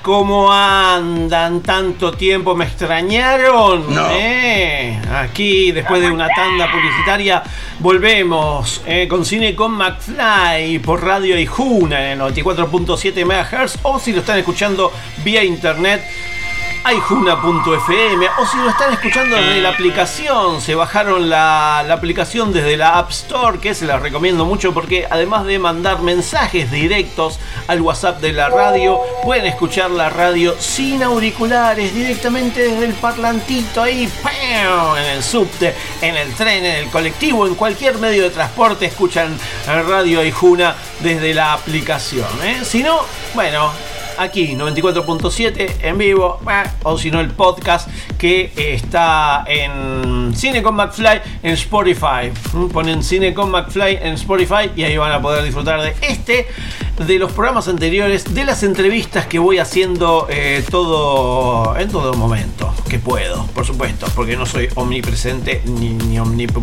[0.03, 1.61] ¿cómo andan?
[1.61, 3.93] ¿Tanto tiempo me extrañaron?
[3.95, 4.09] No.
[4.13, 7.43] Eh, Aquí, después de una tanda publicitaria,
[7.81, 14.13] volvemos eh, con Cine con McFly por Radio Ijuna en el 94.7 MHz o si
[14.13, 14.93] lo están escuchando
[15.25, 16.03] vía internet
[16.85, 22.77] aijuna.fm o si lo están escuchando desde la aplicación, se bajaron la, la aplicación desde
[22.77, 27.81] la App Store, que se las recomiendo mucho porque además de mandar mensajes directos al
[27.81, 34.11] WhatsApp de la radio, pueden escuchar la radio sin auriculares, directamente desde el parlantito ahí,
[34.23, 34.97] ¡pam!
[34.97, 39.39] en el subte, en el tren, en el colectivo, en cualquier medio de transporte, escuchan
[39.67, 42.29] Radio Aijuna desde la aplicación.
[42.43, 42.61] ¿eh?
[42.65, 43.01] Si no,
[43.35, 43.73] bueno,
[44.19, 47.89] aquí 94.7 en vivo eh, o si no el podcast
[48.19, 52.33] que está en Cine con McFly en Spotify.
[52.53, 56.47] Mm, ponen Cine con McFly en Spotify y ahí van a poder disfrutar de este
[56.99, 62.73] de los programas anteriores de las entrevistas que voy haciendo eh, todo en todo momento
[62.89, 66.63] que puedo por supuesto porque no soy omnipresente ni, ni omnipresente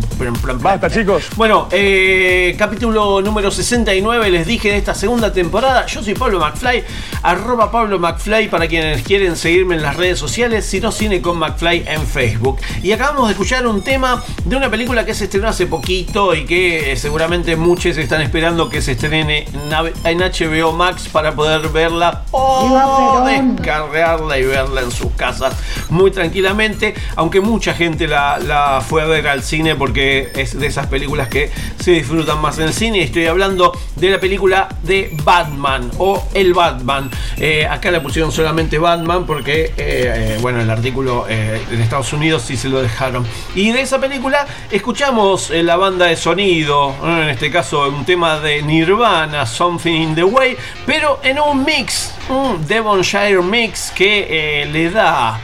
[0.60, 1.24] basta chicos.
[1.36, 5.84] Bueno eh, capítulo número 69 les dije de esta segunda temporada.
[5.86, 6.84] Yo soy Pablo McFly
[7.22, 11.38] arroba Pablo McFly para quienes quieren seguirme en las redes sociales, si no Cine con
[11.38, 12.58] McFly en Facebook.
[12.82, 16.44] Y acabamos de escuchar un tema de una película que se estrenó hace poquito y
[16.46, 21.32] que eh, seguramente muchos están esperando que se estrene en nav- en HBO Max para
[21.34, 25.54] poder verla o descargarla y verla en sus casas
[25.90, 30.66] muy tranquilamente, aunque mucha gente la, la fue a ver al cine porque es de
[30.66, 31.50] esas películas que
[31.80, 33.02] se disfrutan más en el cine.
[33.02, 37.10] Estoy hablando de la película de Batman o El Batman.
[37.36, 42.12] Eh, acá le pusieron solamente Batman porque, eh, eh, bueno, el artículo eh, en Estados
[42.12, 43.26] Unidos sí se lo dejaron.
[43.54, 48.62] Y de esa película escuchamos la banda de sonido, en este caso un tema de
[48.62, 50.56] Nirvana, Something the Way,
[50.86, 55.38] pero en un mix, un Devonshire mix que eh, le da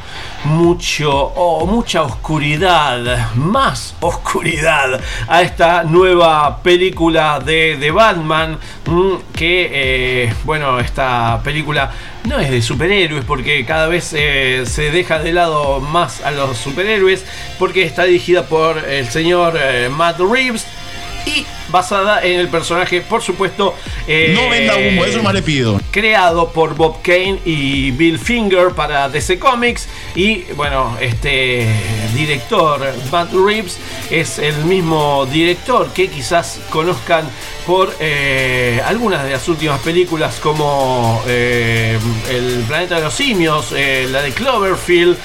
[0.45, 8.59] mucho o mucha oscuridad, más oscuridad a esta nueva película de, de Batman.
[8.87, 11.91] mm, Que eh, bueno, esta película
[12.25, 16.57] no es de superhéroes porque cada vez eh, se deja de lado más a los
[16.57, 17.25] superhéroes
[17.59, 19.59] porque está dirigida por el señor
[19.91, 20.67] Matt Reeves
[21.27, 23.75] y basada en el personaje, por supuesto.
[24.07, 25.81] eh, No venda humo, eso más le pido.
[25.91, 29.89] Creado por Bob Kane y Bill Finger para DC Comics.
[30.15, 31.67] Y bueno, este
[32.15, 33.79] director, Matt Reeves,
[34.11, 37.29] es el mismo director que quizás conozcan
[37.67, 41.99] por eh, algunas de las últimas películas como eh,
[42.31, 45.17] El planeta de los simios, eh, la de Cloverfield,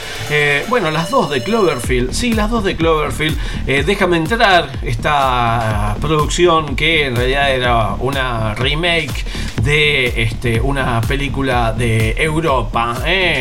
[0.68, 3.38] bueno, las dos de Cloverfield, sí, las dos de Cloverfield,
[3.86, 9.26] Déjame entrar, esta producción que en realidad era una remake
[9.62, 12.98] de este, una película de Europa,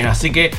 [0.08, 0.50] así que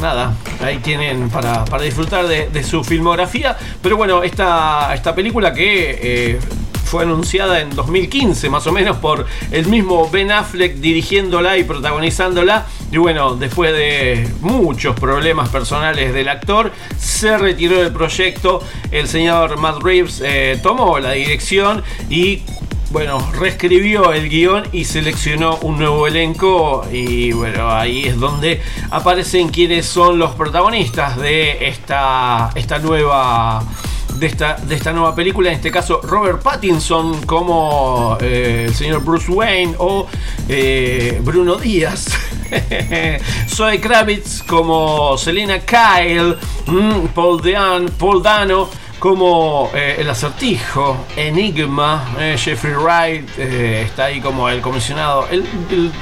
[0.00, 5.52] nada, ahí tienen para, para disfrutar de, de su filmografía, pero bueno, esta, esta película
[5.52, 6.38] que...
[6.88, 12.66] fue anunciada en 2015 más o menos por el mismo Ben Affleck dirigiéndola y protagonizándola.
[12.90, 18.62] Y bueno, después de muchos problemas personales del actor, se retiró del proyecto.
[18.90, 22.42] El señor Matt Reeves eh, tomó la dirección y
[22.90, 29.50] bueno, reescribió el guion y seleccionó un nuevo elenco y bueno, ahí es donde aparecen
[29.50, 33.62] quienes son los protagonistas de esta, esta nueva
[34.18, 39.04] de esta, de esta nueva película, en este caso Robert Pattinson como eh, el señor
[39.04, 40.06] Bruce Wayne o
[40.48, 42.06] eh, Bruno Díaz.
[43.48, 47.42] Zoe Kravitz como Selena Kyle, mm, Paul,
[47.98, 54.60] Paul Dano como eh, el acertijo, Enigma, eh, Jeffrey Wright eh, está ahí como el
[54.60, 55.44] comisionado, el,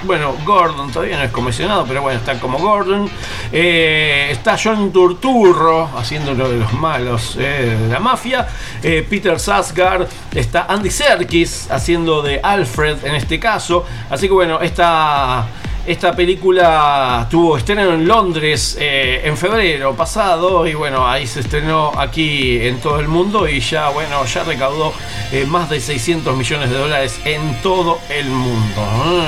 [0.05, 3.11] bueno, Gordon todavía no es comisionado, pero bueno, está como Gordon,
[3.53, 8.47] está John Turturro haciendo lo de los malos de la mafia,
[8.82, 15.47] Peter Sarsgaard, está Andy Serkis haciendo de Alfred en este caso, así que bueno, esta...
[15.87, 21.93] Esta película tuvo estreno en Londres eh, en febrero pasado y bueno, ahí se estrenó
[21.97, 24.93] aquí en todo el mundo y ya bueno, ya recaudó
[25.30, 28.82] eh, más de 600 millones de dólares en todo el mundo.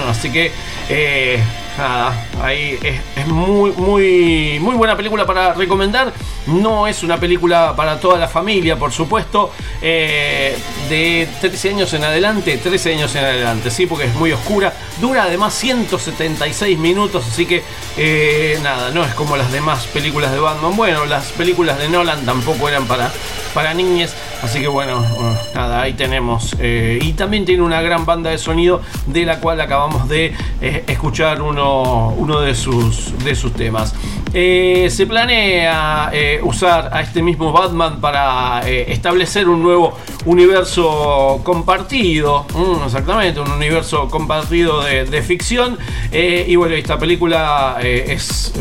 [0.08, 0.50] Así que
[0.88, 1.40] eh,
[1.78, 6.12] nada, ahí es, muy, muy, muy buena película para recomendar.
[6.46, 9.50] No es una película para toda la familia, por supuesto.
[9.82, 10.56] eh,
[10.88, 14.72] de 13 años en adelante, 13 años en adelante, sí, porque es muy oscura.
[15.00, 17.62] Dura además 176 minutos, así que
[17.98, 20.74] eh, nada, no es como las demás películas de Batman.
[20.76, 23.10] Bueno, las películas de Nolan tampoco eran para,
[23.52, 25.04] para niñas, así que bueno,
[25.54, 26.56] nada, ahí tenemos.
[26.58, 30.34] eh, y también tiene una gran banda de sonido de la cual acabamos de
[30.86, 31.67] escuchar uno,
[32.16, 33.94] uno de, sus, de sus temas.
[34.34, 39.96] Eh, se planea eh, usar a este mismo Batman para eh, establecer un nuevo
[40.26, 45.78] universo compartido, mm, exactamente, un universo compartido de, ficción.
[46.12, 48.52] Y bueno, esta película es,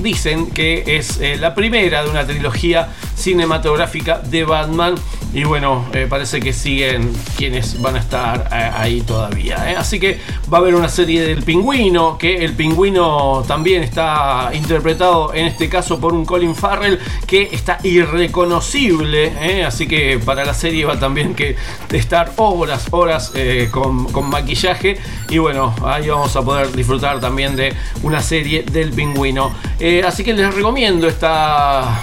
[0.00, 4.94] dicen que es la primera de una trilogía cinematográfica de Batman.
[5.32, 9.74] Y bueno, parece que siguen quienes van a estar ahí todavía.
[9.78, 10.20] Así que
[10.52, 15.68] va a haber una serie del pingüino, que el pingüino también está interpretado en este
[15.68, 19.32] caso por un Colin Farrell que está irreconocible.
[19.40, 19.64] ¿eh?
[19.64, 21.56] Así que para la serie va también que
[21.92, 24.98] estar horas, horas eh, con, maquillaje.
[25.28, 29.54] Y bueno, ahí vamos a poder disfrutar también de una serie del pingüino.
[29.80, 32.02] Eh, así que les recomiendo esta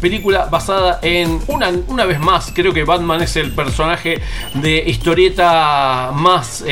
[0.00, 2.52] película basada en una, una vez más.
[2.54, 4.20] Creo que Batman es el personaje
[4.54, 6.64] de historieta más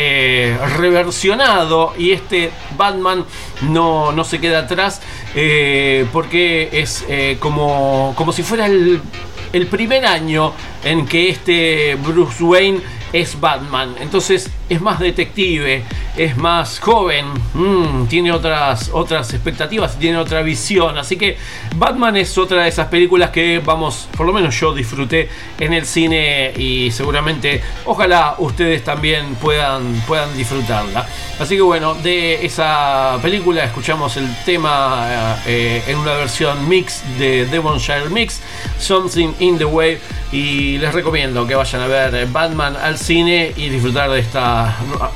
[0.78, 1.94] reversionado.
[1.98, 3.26] Y este Batman
[3.62, 5.02] no, no se queda atrás.
[5.34, 9.00] eh, porque es eh, como, como si fuera el,
[9.52, 10.52] el primer año
[10.84, 12.80] en que este Bruce Wayne
[13.12, 13.94] es Batman.
[14.00, 15.82] Entonces es más detective,
[16.16, 20.98] es más joven, mm, tiene otras, otras expectativas, tiene otra visión.
[20.98, 21.36] Así que
[21.76, 25.86] Batman es otra de esas películas que vamos, por lo menos yo disfruté en el
[25.86, 31.06] cine y seguramente ojalá ustedes también puedan, puedan disfrutarla.
[31.38, 37.46] Así que bueno, de esa película escuchamos el tema eh, en una versión mix de
[37.46, 38.40] Devonshire Mix,
[38.78, 39.98] Something in the Way.
[40.30, 45.12] Y les recomiendo que vayan a ver Batman al cine y disfrutar de esta nueva,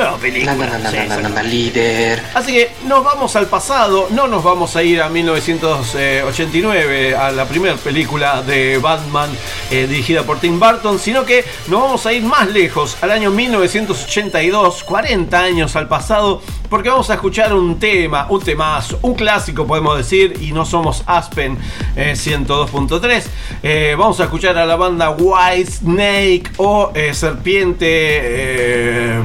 [0.00, 0.90] nueva película.
[0.90, 0.98] Sí,
[1.44, 2.20] líder.
[2.34, 7.46] Así que nos vamos al pasado, no nos vamos a ir a 1989, a la
[7.46, 9.30] primera película de Batman
[9.70, 13.30] eh, dirigida por Tim Burton, sino que nos vamos a ir más lejos, al año
[13.30, 16.40] 1982, 40 años al pasado,
[16.70, 21.02] porque vamos a escuchar un tema, un temazo, un clásico podemos decir, y no somos
[21.06, 21.58] Aspen
[21.96, 23.24] eh, 102.3.
[23.62, 29.20] Eh, vamos a escuchar a la banda White Snake o eh, Serpiente eh,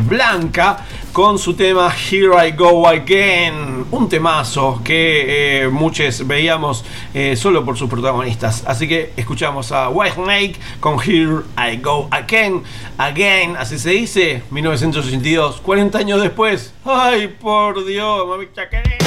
[1.13, 7.63] Con su tema Here I Go Again, un temazo que eh, muchos veíamos eh, solo
[7.63, 8.63] por sus protagonistas.
[8.66, 12.63] Así que escuchamos a White Snake con Here I Go Again,
[12.97, 16.74] Again, así se dice, 1982, 40 años después.
[16.84, 19.04] Ay, por Dios, mamita querida.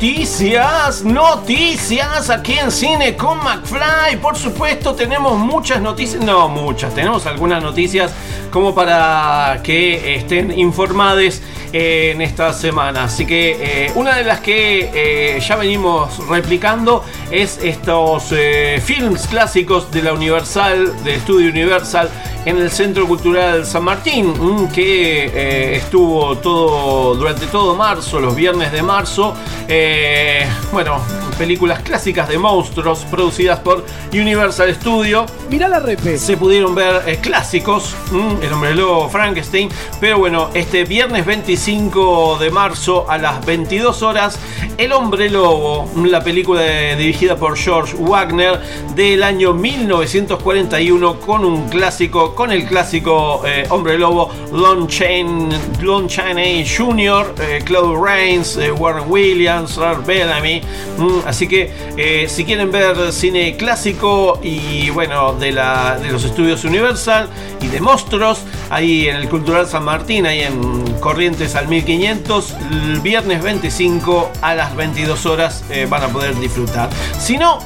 [0.00, 4.16] Noticias, noticias aquí en Cine con McFly.
[4.22, 8.10] Por supuesto, tenemos muchas noticias, no muchas, tenemos algunas noticias
[8.50, 11.42] como para que estén informados
[11.74, 13.04] en esta semana.
[13.04, 19.26] Así que eh, una de las que eh, ya venimos replicando es estos eh, films
[19.26, 22.08] clásicos de la Universal, de Estudio Universal,
[22.44, 28.34] en el Centro Cultural San Martín, mm, que eh, estuvo todo durante todo marzo, los
[28.34, 29.34] viernes de marzo.
[29.68, 31.00] Eh, bueno,
[31.40, 35.24] películas clásicas de monstruos producidas por Universal Studio.
[35.48, 36.18] Mirá la repe.
[36.18, 42.36] Se pudieron ver eh, clásicos, mm, El Hombre Lobo, Frankenstein, pero bueno, este viernes 25
[42.38, 44.38] de marzo a las 22 horas,
[44.76, 48.60] El Hombre Lobo, la película de- dirigida por George Wagner
[48.94, 55.48] del año 1941 con un clásico, con el clásico eh, Hombre Lobo, Lon, Chain,
[55.80, 60.60] Lon Chaney Jr., eh, Claude Rains, Warren Williams, Ralph Bellamy.
[60.98, 66.24] Mm, así que eh, si quieren ver cine clásico y bueno, de, la, de los
[66.24, 67.28] estudios Universal
[67.60, 73.00] y de monstruos, ahí en el Cultural San Martín, ahí en Corrientes al 1500, el
[73.00, 76.90] viernes 25 a las 22 horas eh, van a poder disfrutar.
[77.18, 77.60] Si no,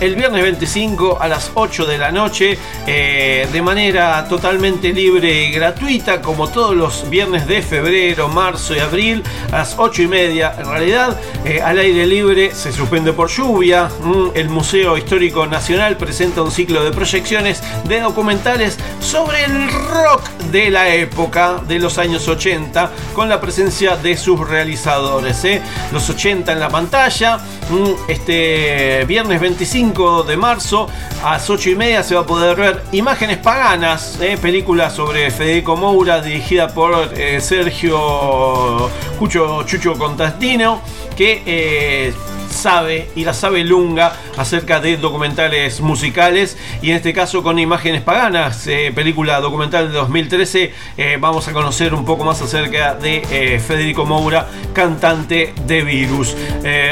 [0.00, 5.50] el viernes 25 a las 8 de la noche eh, de manera totalmente libre y
[5.52, 9.22] gratuita como todos los viernes de febrero, marzo y abril
[9.52, 13.88] a las 8 y media en realidad eh, al aire libre se suspende por lluvia
[14.02, 20.28] Mm, el Museo Histórico Nacional presenta un ciclo de proyecciones de documentales sobre el rock
[20.50, 25.60] de la época de los años 80 con la presencia de sus realizadores ¿eh?
[25.92, 30.86] los 80 en la pantalla Mm, este viernes 25 de marzo
[31.24, 35.30] a las 8 y media se va a poder ver Imágenes Paganas, eh, película sobre
[35.30, 40.82] Federico Moura dirigida por eh, Sergio Cucho Chucho Contastino,
[41.16, 42.14] que eh,
[42.58, 48.02] sabe y la sabe lunga acerca de documentales musicales y en este caso con Imágenes
[48.02, 53.22] Paganas, eh, película documental de 2013, eh, vamos a conocer un poco más acerca de
[53.30, 56.36] eh, Federico Moura, cantante de Virus.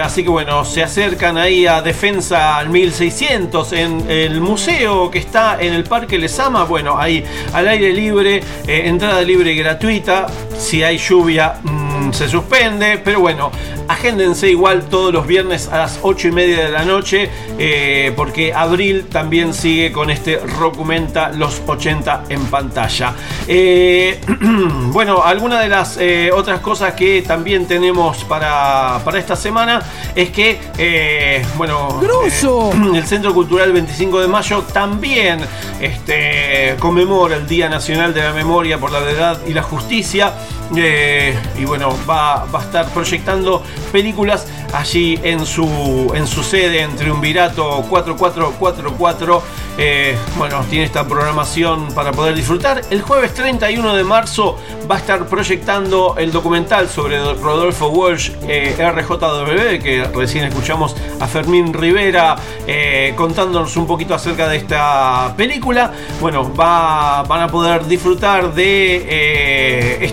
[0.02, 5.58] Así que bueno, se acercan ahí a Defensa al 1600 en el museo que está
[5.60, 10.26] en el Parque Lesama, bueno, ahí al aire libre, entrada libre gratuita,
[10.56, 13.50] si hay lluvia mm, se suspende, pero bueno,
[13.88, 18.52] agéndense igual todos los viernes a las 8 y media de la noche, eh, porque
[18.52, 23.14] Abril también sigue con este Rocumenta los 80 en pantalla.
[23.46, 24.20] Eh,
[24.92, 29.82] bueno, alguna de las eh, otras cosas que también tenemos para, para esta semana
[30.14, 32.00] es que, bueno,
[32.94, 35.40] el Centro Cultural 25 de Mayo también
[35.80, 40.32] este, conmemora el Día Nacional de la Memoria por la Verdad y la Justicia.
[40.74, 43.62] Eh, y bueno, va, va a estar proyectando
[43.92, 49.42] películas allí en su, en su sede en Triunvirato 4444.
[49.78, 52.80] Eh, bueno, tiene esta programación para poder disfrutar.
[52.90, 54.58] El jueves 31 de marzo
[54.90, 61.26] va a estar proyectando el documental sobre Rodolfo Walsh, eh, RJW, que recién escuchamos a
[61.26, 62.36] Fermín Rivera
[62.66, 65.92] eh, contándonos un poquito acerca de esta película.
[66.20, 70.04] Bueno, va, van a poder disfrutar de eh,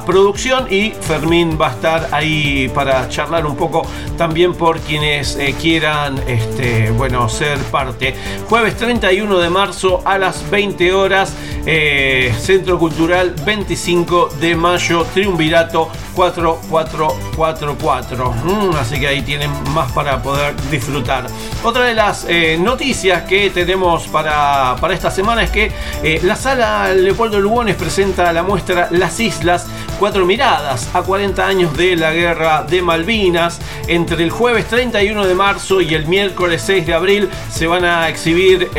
[0.00, 5.54] producción y Fermín va a estar ahí para charlar un poco también por quienes eh,
[5.60, 8.14] quieran este, bueno, ser parte.
[8.48, 11.34] Jueves 31 de marzo a las 20 horas,
[11.66, 18.32] eh, Centro Cultural 25 de mayo, Triunvirato 4444.
[18.32, 21.26] Mm, así que ahí tienen más para poder disfrutar.
[21.62, 25.72] Otra de las eh, noticias que tenemos para, para esta semana es que
[26.02, 29.66] eh, la sala Leopoldo Lugones presenta la muestra Las Islas,
[29.98, 33.60] cuatro miradas a 40 años de la guerra de Malvinas.
[33.88, 38.08] Entre el jueves 31 de marzo y el miércoles 6 de abril se van a
[38.08, 38.70] exhibir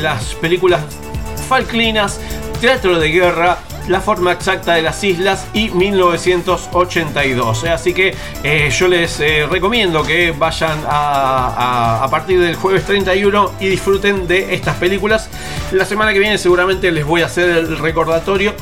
[0.00, 0.82] las películas
[1.50, 2.20] Falklinas,
[2.60, 3.58] Teatro de Guerra,
[3.88, 7.64] la forma exacta de las islas y 1982.
[7.64, 8.14] Eh, Así que
[8.44, 14.54] eh, yo les eh, recomiendo que vayan a, partir del jueves 31 y disfruten de
[14.54, 15.28] estas películas.
[15.72, 18.54] La semana que viene seguramente les voy a hacer el recordatorio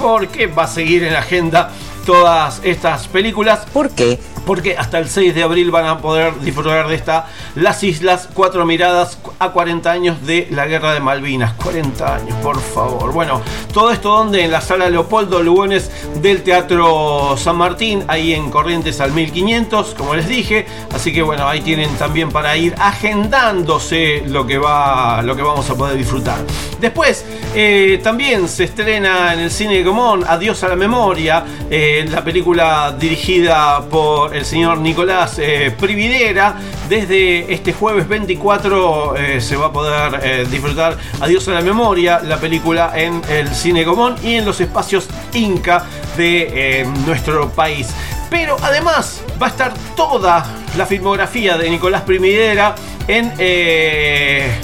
[0.00, 1.70] porque va a seguir en la agenda
[2.06, 3.66] todas estas películas.
[3.74, 4.18] ¿Por qué?
[4.46, 8.64] Porque hasta el 6 de abril van a poder disfrutar de esta Las Islas, cuatro
[8.64, 11.52] miradas a 40 años de la Guerra de Malvinas.
[11.54, 13.12] 40 años, por favor.
[13.12, 13.42] Bueno,
[13.74, 15.90] todo esto donde en la sala Leopoldo Lugones
[16.22, 20.66] del Teatro San Martín, ahí en Corrientes al 1500, como les dije.
[20.94, 25.68] Así que bueno, ahí tienen también para ir agendándose lo que va, lo que vamos
[25.68, 26.38] a poder disfrutar.
[26.80, 27.24] Después,
[27.54, 32.94] eh, también se estrena en el cine Gomón Adiós a la Memoria, eh, la película
[32.98, 36.56] dirigida por el señor Nicolás eh, Prividera.
[36.88, 42.20] Desde este jueves 24 eh, se va a poder eh, disfrutar Adiós a la Memoria,
[42.20, 45.84] la película en el Cine Gomón y en los espacios Inca
[46.16, 47.88] de nuestro país.
[48.30, 50.44] Pero además va a estar toda
[50.76, 52.74] la filmografía de Nicolás Primidera
[53.08, 53.32] en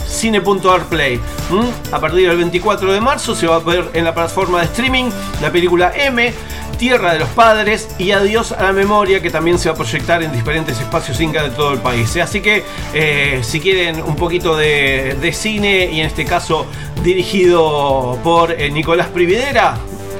[0.06, 1.20] cine.arplay.
[1.50, 1.72] ¿m?
[1.92, 5.10] A partir del 24 de marzo se va a ver en la plataforma de streaming
[5.40, 6.32] la película M,
[6.72, 10.22] Tierra de los Padres y Adiós a la Memoria, que también se va a proyectar
[10.22, 12.16] en diferentes espacios Inca de todo el país.
[12.16, 16.66] Así que eh, si quieren un poquito de, de cine y en este caso
[17.02, 19.76] dirigido por eh, Nicolás Prividera,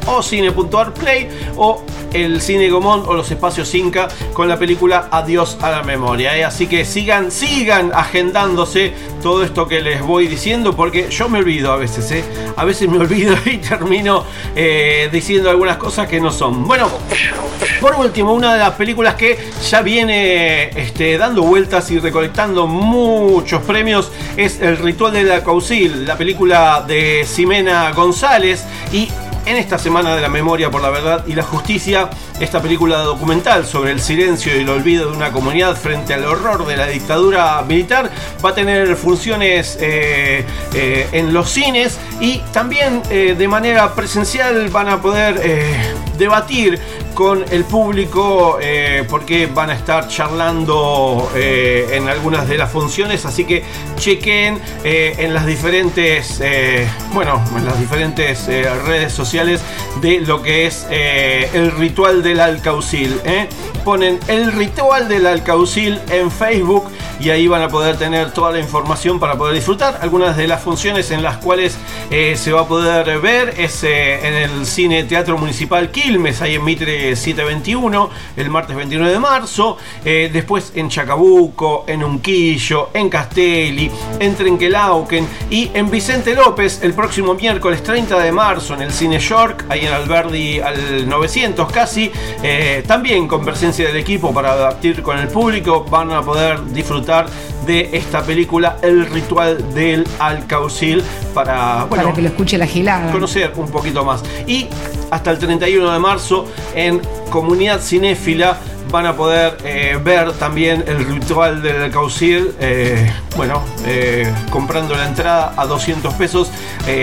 [0.07, 5.71] o cine.arplay o el cine Gomón o los espacios Inca con la película Adiós a
[5.71, 6.37] la memoria.
[6.37, 6.45] ¿eh?
[6.45, 8.93] Así que sigan, sigan agendándose
[9.23, 12.25] todo esto que les voy diciendo porque yo me olvido a veces, ¿eh?
[12.57, 14.25] a veces me olvido y termino
[14.55, 16.67] eh, diciendo algunas cosas que no son.
[16.67, 16.91] Bueno,
[17.81, 19.39] por último, una de las películas que
[19.69, 26.07] ya viene este, dando vueltas y recolectando muchos premios es El Ritual de la Caucil,
[26.07, 29.09] la película de Ximena González y
[29.47, 32.11] en esta Semana de la Memoria por la Verdad y la Justicia,
[32.41, 36.67] esta película documental sobre el silencio y el olvido de una comunidad frente al horror
[36.67, 38.11] de la dictadura militar
[38.45, 40.45] va a tener funciones eh,
[40.75, 45.75] eh, en los cines y también eh, de manera presencial van a poder eh,
[46.17, 46.79] debatir
[47.15, 53.27] con el público eh, porque van a estar charlando en algunas de las funciones.
[53.27, 53.65] Así que
[53.97, 56.41] chequen en las diferentes
[57.13, 59.61] bueno en las diferentes redes sociales
[60.01, 63.21] de lo que es el ritual del alcaucil
[63.85, 66.85] ponen el ritual del alcaucil en Facebook
[67.23, 70.61] y ahí van a poder tener toda la información para poder disfrutar algunas de las
[70.61, 71.77] funciones en las cuales
[72.11, 76.57] eh, se va a poder ver es eh, en el cine Teatro Municipal Quilmes ahí
[76.57, 83.09] en Mitre 721 el martes 29 de marzo eh, después en Chacabuco en Unquillo en
[83.09, 83.89] Castelli
[84.19, 89.21] en Trenquelauquen y en Vicente López el próximo miércoles 30 de marzo en el Cine
[89.21, 92.11] York ahí en Alberdi al 900 casi
[92.87, 97.12] también con presencia del equipo para adaptar con el público van a poder disfrutar
[97.67, 101.03] de esta película El Ritual del Alcaucil
[101.35, 103.13] para, bueno, para que lo escuche la gilada.
[103.13, 104.23] conocer un poquito más.
[104.47, 104.69] Y
[105.11, 108.59] hasta el 31 de marzo en Comunidad Cinéfila
[108.93, 112.53] van a poder eh, ver también el ritual del Alcaucil.
[112.61, 116.51] eh, bueno, eh, comprando la entrada a 200 pesos,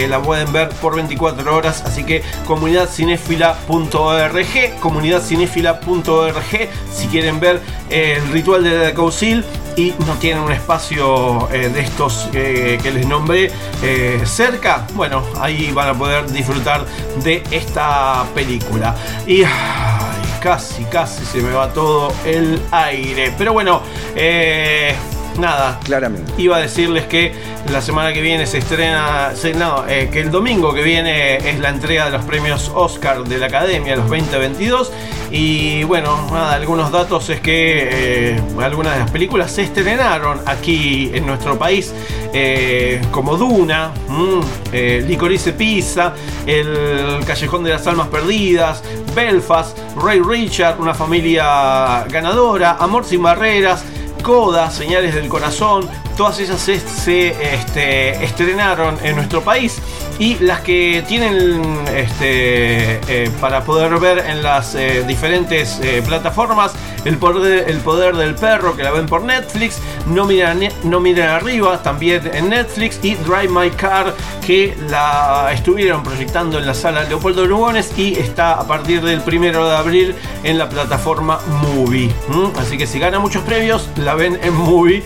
[0.07, 1.84] la pueden ver por 24 horas.
[1.86, 7.60] Así que comunidadcinéfila.org, comunidadcinéfila.org, si quieren ver
[7.90, 9.44] el ritual del Alcaucil
[9.76, 13.52] y no tienen un espacio de estos que les nombré
[14.26, 16.86] cerca, bueno, ahí van a poder disfrutar
[17.24, 18.95] de esta película.
[19.26, 20.09] Y ay,
[20.40, 23.34] casi, casi se me va todo el aire.
[23.38, 23.82] Pero bueno,
[24.16, 24.95] eh,
[25.40, 25.80] nada.
[25.84, 26.32] Claramente.
[26.38, 27.34] Iba a decirles que
[27.72, 31.60] la semana que viene se estrena, se- no, eh, que el domingo que viene es
[31.60, 34.91] la entrega de los premios Oscar de la Academia, los 2022.
[35.32, 37.90] Y bueno, nada, algunos datos es que
[38.36, 41.94] eh, algunas de las películas se estrenaron aquí en nuestro país,
[42.34, 44.40] eh, como Duna, mm,
[45.07, 46.14] Licorice Pizza,
[46.48, 48.84] El Callejón de las Almas Perdidas,
[49.16, 53.84] Belfast, Ray Richard, Una familia ganadora, Amor sin barreras.
[54.22, 55.88] Coda, Señales del Corazón,
[56.20, 59.82] todas ellas se, este, estrenaron en nuestro país
[60.20, 66.74] y las que tienen este, eh, para poder ver en las eh, diferentes eh, plataformas,
[67.06, 71.30] el poder, el poder del perro que la ven por Netflix, no miren, no miren
[71.30, 74.14] arriba también en Netflix y Drive My Car
[74.46, 79.70] que la estuvieron proyectando en la sala Leopoldo Lugones y está a partir del primero
[79.70, 82.14] de abril en la plataforma Movie.
[82.58, 85.02] Así que si gana muchos premios, la ven en Movie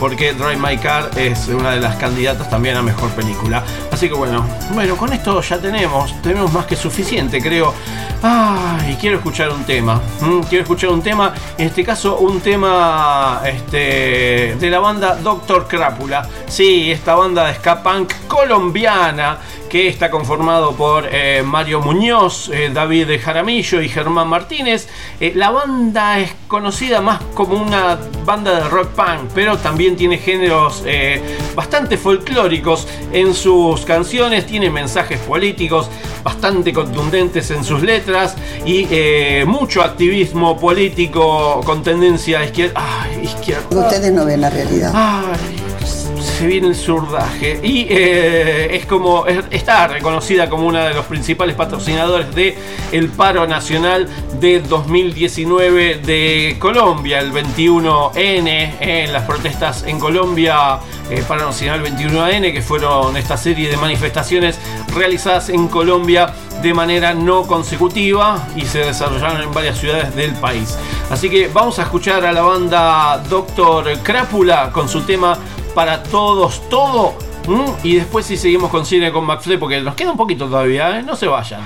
[0.00, 3.62] porque Drive My Car es una de las candidatas también a mejor película.
[3.92, 7.74] Así que bueno, bueno, con esto ya tenemos, tenemos más que suficiente, creo,
[8.22, 9.98] Ay, quiero escuchar un tema.
[10.20, 11.32] Mm, quiero escuchar un tema.
[11.56, 16.28] En este caso, un tema este, de la banda Doctor Crápula.
[16.46, 19.38] Sí, esta banda de ska punk colombiana
[19.70, 24.88] que está conformado por eh, Mario Muñoz, eh, David Jaramillo y Germán Martínez.
[25.20, 30.18] Eh, la banda es conocida más como una banda de rock punk, pero también tiene
[30.18, 30.84] géneros
[31.54, 35.88] bastante folclóricos en sus canciones, tiene mensajes políticos
[36.24, 38.09] bastante contundentes en sus letras
[38.64, 42.74] y eh, mucho activismo político con tendencia a izquierda.
[42.76, 43.66] Ay, izquierda.
[43.70, 44.92] Ustedes no ven la realidad
[46.40, 47.60] se viene el surdaje.
[47.62, 49.26] Y eh, es como.
[49.26, 52.56] Está reconocida como una de los principales patrocinadores de
[52.92, 54.08] el paro nacional
[54.40, 60.78] de 2019 de Colombia, el 21N, eh, en las protestas en Colombia,
[61.10, 64.58] eh, paro nacional 21N, que fueron esta serie de manifestaciones
[64.94, 70.78] realizadas en Colombia de manera no consecutiva y se desarrollaron en varias ciudades del país.
[71.10, 75.38] Así que vamos a escuchar a la banda Doctor Crápula con su tema
[75.74, 77.14] para todos, todo.
[77.82, 81.02] Y después si seguimos con cine con McFly, porque nos queda un poquito todavía, ¿eh?
[81.02, 81.62] no se vayan.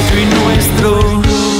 [0.00, 1.59] propio y nuestro.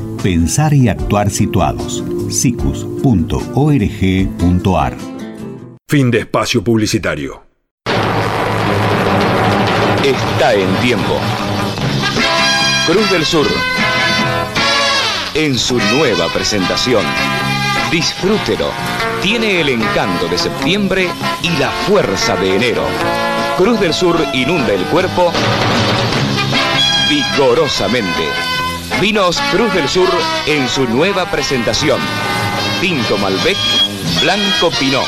[0.21, 2.03] pensar y actuar situados.
[2.29, 2.97] sicus.org.ar
[5.89, 7.41] Fin de espacio publicitario.
[10.05, 11.19] Está en tiempo.
[12.85, 13.47] Cruz del Sur.
[15.33, 17.03] En su nueva presentación.
[17.91, 18.67] Disfrútelo.
[19.21, 21.07] Tiene el encanto de septiembre
[21.41, 22.83] y la fuerza de enero.
[23.57, 25.31] Cruz del Sur inunda el cuerpo
[27.09, 28.60] vigorosamente.
[29.01, 30.07] Vinos Cruz del Sur
[30.45, 31.99] en su nueva presentación.
[32.81, 33.57] Tinto Malbec,
[34.21, 35.07] Blanco Pinot.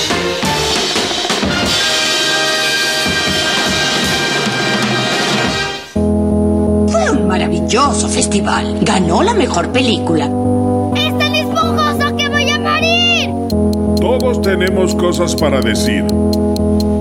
[7.71, 8.79] Maravilloso festival.
[8.81, 10.25] Ganó la mejor película.
[10.95, 13.29] ¡Es tan esponjoso que voy a morir!
[13.99, 16.05] Todos tenemos cosas para decir.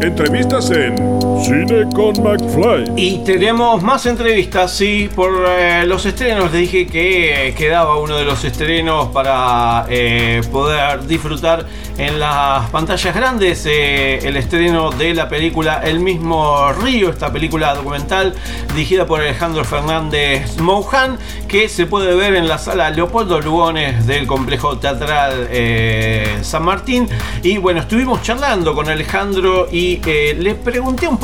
[0.01, 0.95] Entrevistas en
[1.43, 2.93] Cine con McFly.
[2.97, 6.53] Y tenemos más entrevistas, sí, por eh, los estrenos.
[6.53, 13.15] Les dije que quedaba uno de los estrenos para eh, poder disfrutar en las pantallas
[13.15, 13.65] grandes.
[13.67, 18.35] eh, el estreno de la película El mismo Río, esta película documental
[18.75, 21.19] dirigida por Alejandro Fernández Moujan,
[21.49, 25.49] que se puede ver en la sala Leopoldo Lugones del complejo teatral
[26.43, 27.09] San Martín.
[27.43, 31.19] Y bueno, estuvimos charlando con Alejandro y le pregunté un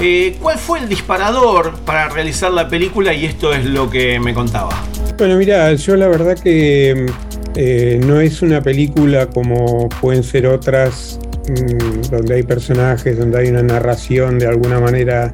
[0.00, 4.34] eh, cuál fue el disparador para realizar la película y esto es lo que me
[4.34, 4.70] contaba.
[5.18, 7.06] Bueno, mira, yo la verdad que
[7.54, 11.18] eh, no es una película como pueden ser otras,
[11.48, 15.30] mm, donde hay personajes, donde hay una narración de alguna manera.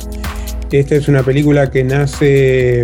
[0.70, 2.83] Esta es una película que nace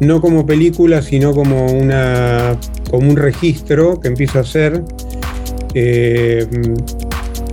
[0.00, 2.56] no como película, sino como, una,
[2.90, 4.82] como un registro que empiezo a hacer
[5.74, 6.46] eh,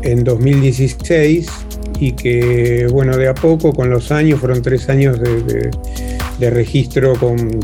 [0.03, 1.66] en 2016
[1.99, 7.59] y que, bueno, de a poco, con los años, fueron tres años de, registro con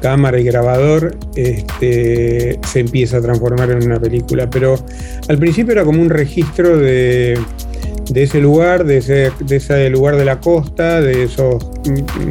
[0.00, 4.48] cámara y grabador, este, se empieza a transformar en una película.
[4.48, 4.76] Pero
[5.28, 7.38] al principio era como un registro de,
[8.10, 11.64] de ese lugar, de ese, de ese lugar de la costa, de esos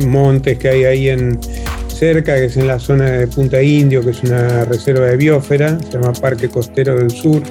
[0.05, 1.39] montes que hay ahí en
[1.87, 5.79] cerca, que es en la zona de Punta Indio, que es una reserva de biosfera,
[5.79, 7.41] se llama Parque Costero del Sur.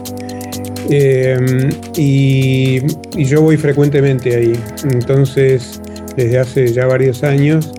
[0.91, 2.81] Eh, y,
[3.17, 4.53] yo voy frecuentemente ahí,
[4.85, 5.81] entonces
[6.17, 7.73] desde hace ya varios años.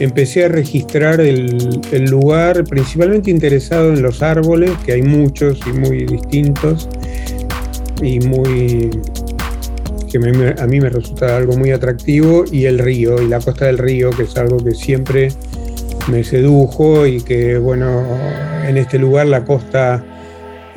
[0.00, 6.06] empecé a registrar el, lugar, principalmente interesado en los árboles, que hay muchos y muy
[6.06, 6.88] distintos,
[8.02, 8.90] y muy
[10.10, 13.76] que a mí me resulta algo muy atractivo, y el río, y la costa del
[13.76, 15.28] río, que es algo que siempre
[16.08, 18.02] me sedujo y que, bueno,
[18.66, 20.02] en este lugar la costa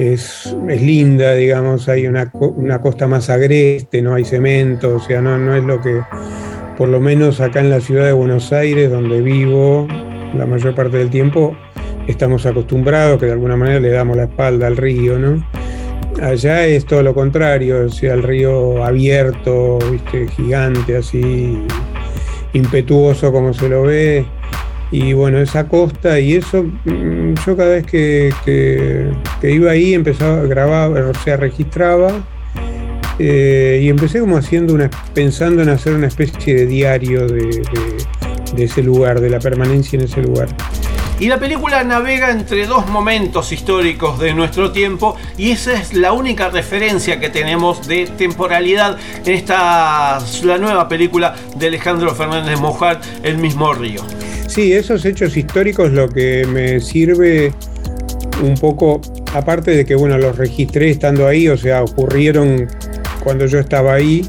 [0.01, 5.21] es, es linda, digamos, hay una, una, costa más agreste, no hay cemento, o sea,
[5.21, 6.01] no, no es lo que,
[6.77, 9.87] por lo menos acá en la ciudad de Buenos Aires, donde vivo
[10.35, 11.55] la mayor parte del tiempo,
[12.07, 15.45] estamos acostumbrados que de alguna manera le damos la espalda al río, ¿no?
[16.21, 20.27] Allá es todo lo contrario, el río abierto, ¿viste?
[20.27, 21.57] gigante, así,
[22.53, 24.25] impetuoso como se lo ve.
[24.91, 30.41] Y bueno, esa costa y eso, mm, yo cada vez que, que, iba ahí empezaba
[30.41, 32.11] a grabar, o sea, registraba
[33.17, 37.63] eh, y empecé como haciendo una, pensando en hacer una especie de diario de,
[38.55, 40.49] de, ese lugar, de la permanencia en ese lugar.
[41.21, 46.13] Y la película navega entre dos momentos históricos de nuestro tiempo y esa es la
[46.13, 52.99] única referencia que tenemos de temporalidad en esta la nueva película de Alejandro Fernández Mojar,
[53.21, 54.01] El mismo río.
[54.51, 57.53] Sí, esos hechos históricos lo que me sirve
[58.43, 58.99] un poco,
[59.33, 62.67] aparte de que bueno, los registré estando ahí, o sea, ocurrieron
[63.23, 64.27] cuando yo estaba ahí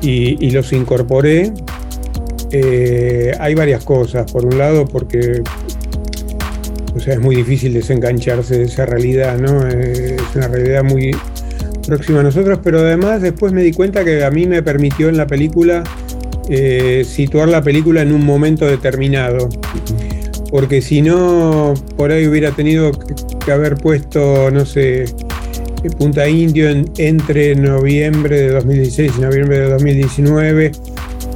[0.00, 1.52] y, los incorporé.
[2.50, 4.32] Eh, hay varias cosas.
[4.32, 5.42] Por un lado, porque
[6.94, 9.68] o sea, es muy difícil desengancharse de esa realidad, ¿no?
[9.68, 11.14] Es una realidad muy
[11.86, 15.18] próxima a nosotros, pero además después me di cuenta que a mí me permitió en
[15.18, 15.84] la película
[16.48, 19.48] eh, situar la película en un momento determinado.
[20.50, 22.92] Porque si no, por ahí hubiera tenido
[23.44, 25.06] que haber puesto, no sé,
[25.98, 30.72] Punta Indio en, entre noviembre de 2016 y noviembre de 2019,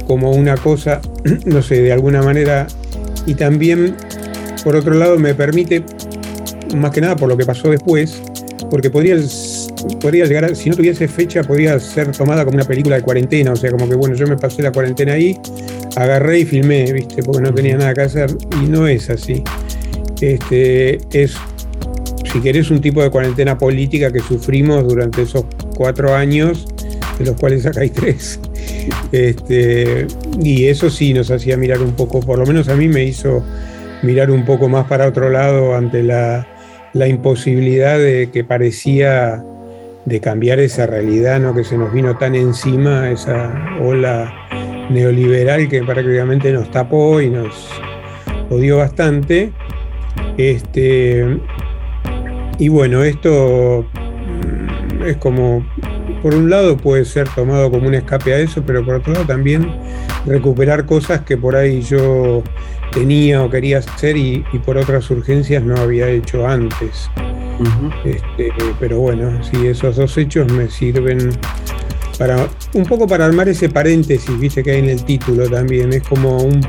[0.07, 1.01] como una cosa,
[1.45, 2.67] no sé, de alguna manera.
[3.25, 3.95] Y también
[4.63, 5.83] por otro lado, me permite,
[6.75, 8.21] más que nada por lo que pasó después,
[8.69, 9.17] porque podría,
[9.99, 13.55] podría llegar, si no tuviese fecha, podría ser tomada como una película de cuarentena, o
[13.55, 15.37] sea, como que bueno, yo me pasé la cuarentena ahí,
[15.95, 17.23] agarré y filmé, ¿viste?
[17.23, 19.43] Porque no tenía nada que hacer, y no es así.
[20.19, 21.35] Este, es,
[22.31, 25.45] si querés, un tipo de cuarentena política que sufrimos durante esos
[25.75, 26.67] cuatro años,
[27.17, 28.39] de los cuales acá hay tres.
[29.11, 30.07] Este,
[30.41, 33.43] y eso sí nos hacía mirar un poco, por lo menos a mí me hizo
[34.03, 36.47] mirar un poco más para otro lado ante la,
[36.93, 39.43] la imposibilidad de que parecía
[40.05, 41.53] de cambiar esa realidad ¿no?
[41.53, 44.33] que se nos vino tan encima, esa ola
[44.89, 47.69] neoliberal que prácticamente nos tapó y nos
[48.49, 49.51] odió bastante.
[50.37, 51.25] Este,
[52.57, 55.65] y bueno, esto mm, es como,
[56.21, 59.25] por un lado puede ser tomado como un escape a eso, pero por otro lado
[59.25, 59.67] también
[60.25, 62.43] recuperar cosas que por ahí yo
[62.91, 67.09] tenía o quería hacer y, por otras urgencias no había hecho antes.
[68.05, 71.31] Este, pero bueno, sí, esos dos hechos me sirven
[72.17, 76.03] para un poco para armar ese paréntesis, viste que hay en el título también, es
[76.03, 76.61] como un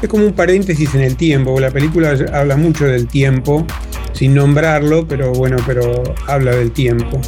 [0.00, 3.64] es como un paréntesis en el tiempo, la película habla mucho del tiempo,
[4.12, 7.20] sin nombrarlo, pero bueno, pero habla del tiempo.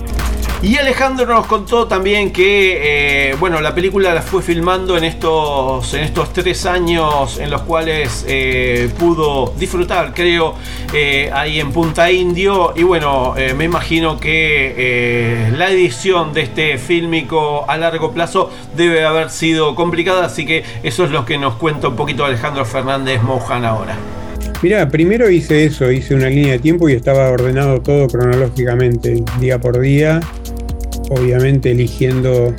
[0.65, 5.93] Y Alejandro nos contó también que, eh, bueno, la película la fue filmando en estos,
[5.93, 10.55] en estos tres años en los cuales eh, pudo disfrutar, creo,
[10.95, 12.73] eh, ahí en Punta Indio.
[12.75, 19.29] Y bueno, me imagino que la edición de este fílmico a largo plazo debe haber
[19.29, 23.67] sido complicada, así que eso es lo que nos cuenta un poquito Alejandro Fernández Mojan
[23.67, 23.99] ahora.
[24.63, 29.59] Mira, primero hice eso, hice una línea de tiempo y estaba ordenado todo cronológicamente, día
[29.59, 30.23] por día
[31.11, 32.55] obviamente eligiendo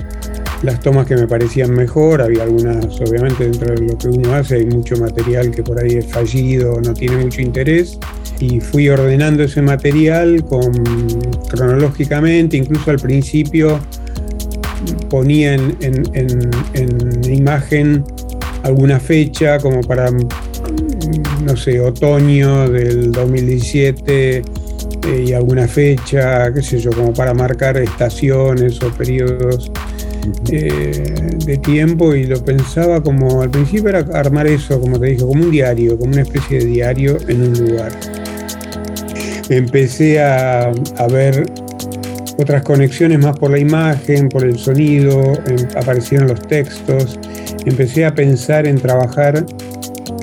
[0.64, 4.56] las tomas que me parecían mejor, había algunas, obviamente dentro de lo que uno hace
[4.56, 8.00] hay mucho material que por ahí es fallido, no tiene mucho interés,
[8.40, 10.44] y fui ordenando ese material
[11.50, 13.80] cronológicamente, incluso al principio
[15.10, 15.78] ponía en,
[16.14, 18.04] en imagen
[18.64, 24.42] alguna fecha como para, no sé, otoño del 2017
[25.08, 29.72] y alguna fecha, qué sé yo, como para marcar estaciones o periodos
[30.52, 35.22] eh, de tiempo y lo pensaba como, al principio era armar eso, como te dije,
[35.22, 37.92] como un diario, como una especie de diario en un lugar.
[39.50, 41.46] Empecé a, a ver
[42.38, 45.34] otras conexiones más por la imagen, por el sonido,
[45.76, 47.20] aparecieron los textos,
[47.66, 49.46] empecé a pensar en trabajar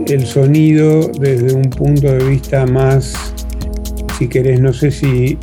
[0.06, 3.31] el sonido desde un punto de vista más
[4.22, 5.36] si querés, no sé si,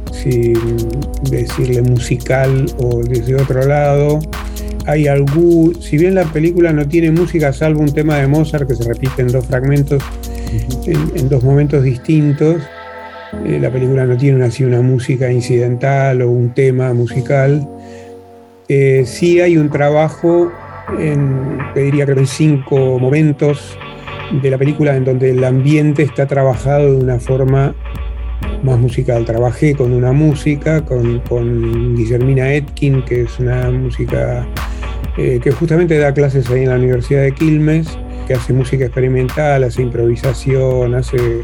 [1.29, 4.19] decirle musical o desde otro lado,
[4.85, 8.75] hay algún, si bien la película no tiene música salvo un tema de Mozart que
[8.75, 10.01] se repite en dos fragmentos,
[10.85, 12.61] en, en dos momentos distintos,
[13.45, 17.67] eh, la película no tiene así una música incidental o un tema musical.
[18.69, 20.53] Eh, sí hay un trabajo,
[20.97, 23.77] en, te diría que en cinco momentos
[24.41, 27.75] de la película en donde el ambiente está trabajado de una forma
[28.63, 29.25] más musical.
[29.25, 34.45] Trabajé con una música, con, con Guillermina Etkin, que es una música
[35.17, 39.63] eh, que justamente da clases ahí en la Universidad de Quilmes, que hace música experimental,
[39.63, 41.43] hace improvisación, hace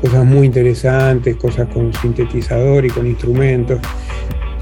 [0.00, 3.80] cosas muy interesantes, cosas con sintetizador y con instrumentos.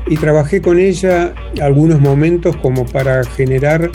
[0.07, 3.91] Y trabajé con ella algunos momentos como para generar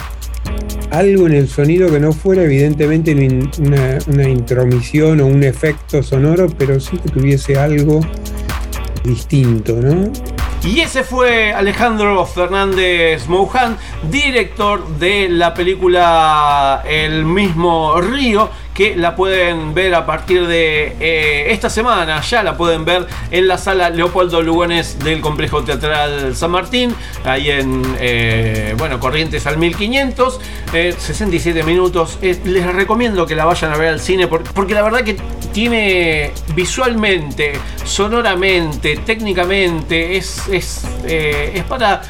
[0.98, 3.14] algo en el sonido que no fuera evidentemente
[3.60, 8.02] una, una intromisión o un efecto sonoro, pero sí que tuviese algo
[9.04, 10.12] distinto, ¿no?
[10.64, 13.78] Y ese fue Alejandro Fernández Moujan,
[14.10, 21.52] director de la película El mismo río, que la pueden ver a partir de eh,
[21.54, 26.52] esta semana, ya la pueden ver en la sala Leopoldo Lugones del Complejo Teatral San
[26.52, 26.94] Martín,
[27.24, 30.42] ahí en, eh, bueno, Corrientes al 1500,
[30.98, 32.20] 67 eh, minutos.
[32.22, 35.16] les recomiendo que la vayan a ver al cine porque la verdad que
[35.54, 37.54] tiene visualmente,
[37.86, 42.02] sonoramente, técnicamente, es, es, es para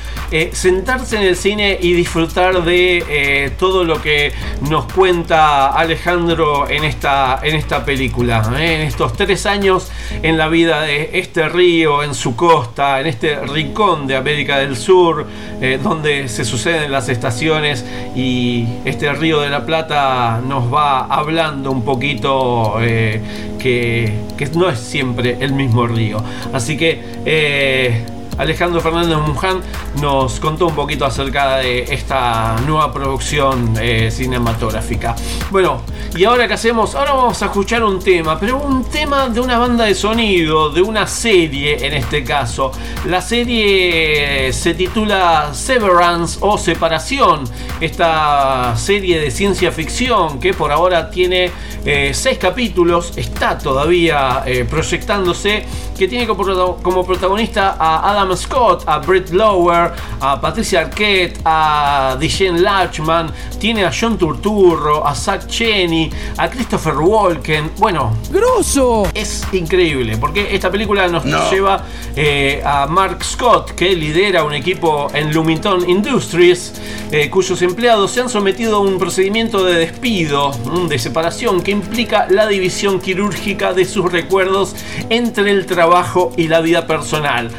[0.51, 4.33] sentarse en el cine y disfrutar de todo lo que
[4.69, 8.43] nos cuenta Alejandro en esta, en esta película.
[8.57, 8.75] ¿eh?
[8.75, 9.91] En estos tres años
[10.23, 14.75] en la vida de este río, en su costa, en este rincón de América del
[14.75, 15.27] Sur,
[15.61, 17.85] eh, donde se suceden las estaciones
[18.15, 23.21] y este río de la Plata nos va hablando un poquito eh,
[23.59, 26.23] que, que, no es siempre el mismo río.
[26.53, 28.05] Así que
[28.37, 29.61] Alejandro Fernández Muján
[30.01, 35.15] nos contó un poquito acerca de esta nueva producción eh, cinematográfica.
[35.51, 35.81] Bueno,
[36.15, 36.95] ¿y ahora qué hacemos?
[36.95, 40.81] Ahora vamos a escuchar un tema, pero un tema de una banda de sonido, de
[40.81, 42.71] una serie en este caso.
[43.05, 47.45] La serie se titula Severance o Separación,
[47.79, 51.51] esta serie de ciencia ficción que por ahora tiene
[51.85, 55.65] eh, seis capítulos, está todavía eh, proyectándose,
[55.97, 59.91] que tiene como protagonista a Adam Scott, a Brett Lower,
[60.21, 66.95] a Patricia Arquette, a Diane Lachman, tiene a John Turturro, a Zach Cheney, a Christopher
[66.95, 67.71] Walken.
[67.77, 69.07] Bueno, ¡Grosso!
[69.13, 71.83] Es increíble porque esta película nos lleva
[72.15, 76.73] eh, a Mark Scott, que lidera un equipo en Lumington Industries,
[77.11, 80.51] eh, cuyos empleados se han sometido a un procedimiento de despido,
[80.87, 84.75] de separación, que implica la división quirúrgica de sus recuerdos
[85.09, 87.51] entre el trabajo y la vida personal.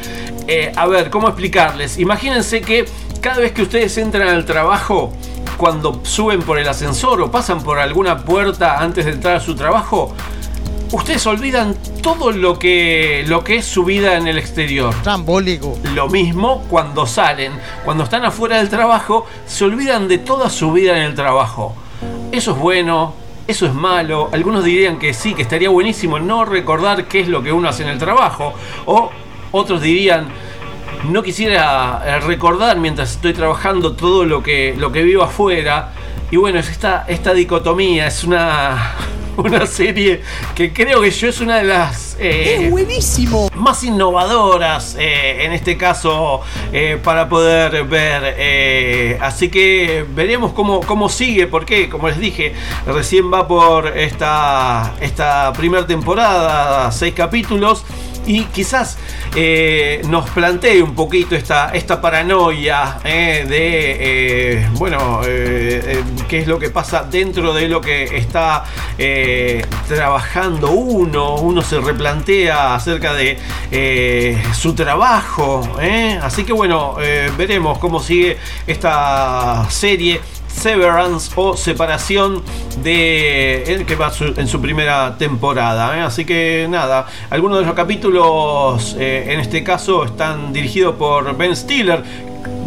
[0.47, 1.99] Eh, a ver, ¿cómo explicarles?
[1.99, 2.85] Imagínense que
[3.21, 5.11] cada vez que ustedes entran al trabajo,
[5.57, 9.55] cuando suben por el ascensor o pasan por alguna puerta antes de entrar a su
[9.55, 10.13] trabajo,
[10.91, 14.93] ustedes olvidan todo lo que, lo que es su vida en el exterior.
[15.03, 15.77] Trambólico.
[15.93, 17.51] Lo mismo cuando salen.
[17.83, 21.75] Cuando están afuera del trabajo, se olvidan de toda su vida en el trabajo.
[22.31, 23.13] Eso es bueno,
[23.47, 24.29] eso es malo.
[24.31, 27.83] Algunos dirían que sí, que estaría buenísimo no recordar qué es lo que uno hace
[27.83, 28.53] en el trabajo.
[28.85, 29.09] O
[29.51, 30.27] otros dirían,
[31.09, 35.93] no quisiera eh, recordar mientras estoy trabajando todo lo que, lo que vivo afuera.
[36.31, 38.95] Y bueno, es esta, esta dicotomía, es una,
[39.37, 40.21] una serie
[40.55, 43.49] que creo que yo es una de las eh, buenísimo.
[43.55, 46.41] más innovadoras eh, en este caso
[47.03, 49.21] para poder ver.
[49.21, 52.53] así que veremos cómo, cómo sigue, porque como les dije,
[52.85, 57.85] recién va por esta, esta primera temporada, seis capítulos
[58.27, 58.97] y quizás
[59.35, 66.59] eh, nos plantee un poquito esta, esta paranoia eh, de, eh, bueno, qué es lo
[66.59, 68.65] que pasa dentro de lo que está
[69.87, 75.77] trabajando uno, uno se replantea acerca de su trabajo,
[76.21, 76.95] así que bueno,
[77.37, 80.19] veremos cómo sigue esta serie
[80.57, 82.43] Severance o Separación
[82.83, 85.97] de que va en su primera temporada.
[85.97, 86.01] ¿eh?
[86.01, 91.55] Así que nada, algunos de los capítulos eh, en este caso están dirigidos por Ben
[91.55, 92.03] Stiller,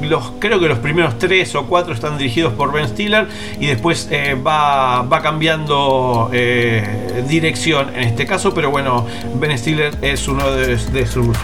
[0.09, 3.29] los, creo que los primeros tres o cuatro están dirigidos por Ben Stiller
[3.59, 9.97] y después eh, va, va, cambiando eh, dirección en este caso, pero bueno, Ben Stiller
[10.03, 11.37] es uno de, sus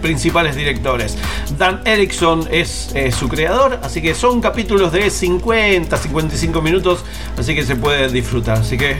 [0.00, 1.16] principales directores.
[1.56, 7.04] Dan Erickson es eh, su creador, así que son capítulos de 50, 55 minutos,
[7.38, 8.58] así que se puede disfrutar.
[8.58, 8.96] Así que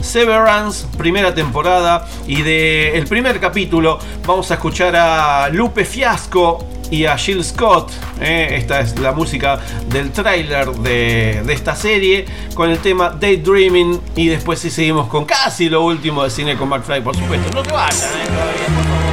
[0.00, 7.04] Severance, primera temporada, y del el primer capítulo vamos a escuchar a Lupe Fiasco y
[7.06, 7.90] a Jill Scott.
[8.20, 9.58] eh, esta es la música
[9.88, 12.24] del tráiler de, de esta serie
[12.54, 16.68] con el tema Daydreaming y después sí seguimos con casi lo último de cine con
[16.68, 17.50] McFly, por supuesto.
[17.54, 19.07] No se vayan, eh.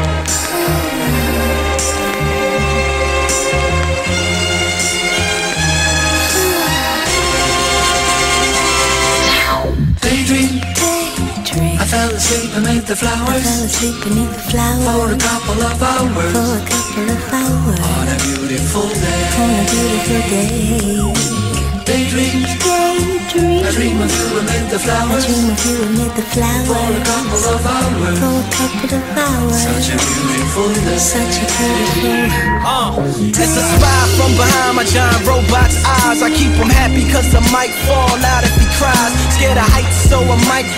[11.96, 14.84] I fell asleep beneath the flowers.
[14.84, 16.34] For a couple of hours.
[16.36, 17.80] For a couple of hours.
[17.80, 19.24] On a beautiful day.
[19.40, 20.76] On a beautiful day.
[21.86, 22.46] Daydream.
[23.36, 25.24] I dream of you amid the flowers.
[25.24, 26.68] I dream of you amid the flowers.
[26.68, 28.20] For a couple of hours.
[28.20, 29.60] For a couple of hours.
[29.60, 31.00] Such a beautiful day.
[31.00, 32.96] Such a beautiful Uh,
[33.30, 36.20] it's a spy from behind my giant robot's eyes.
[36.24, 39.14] I keep him happy cause I might fall out if he cries.
[39.36, 40.70] Scared of heights, so I might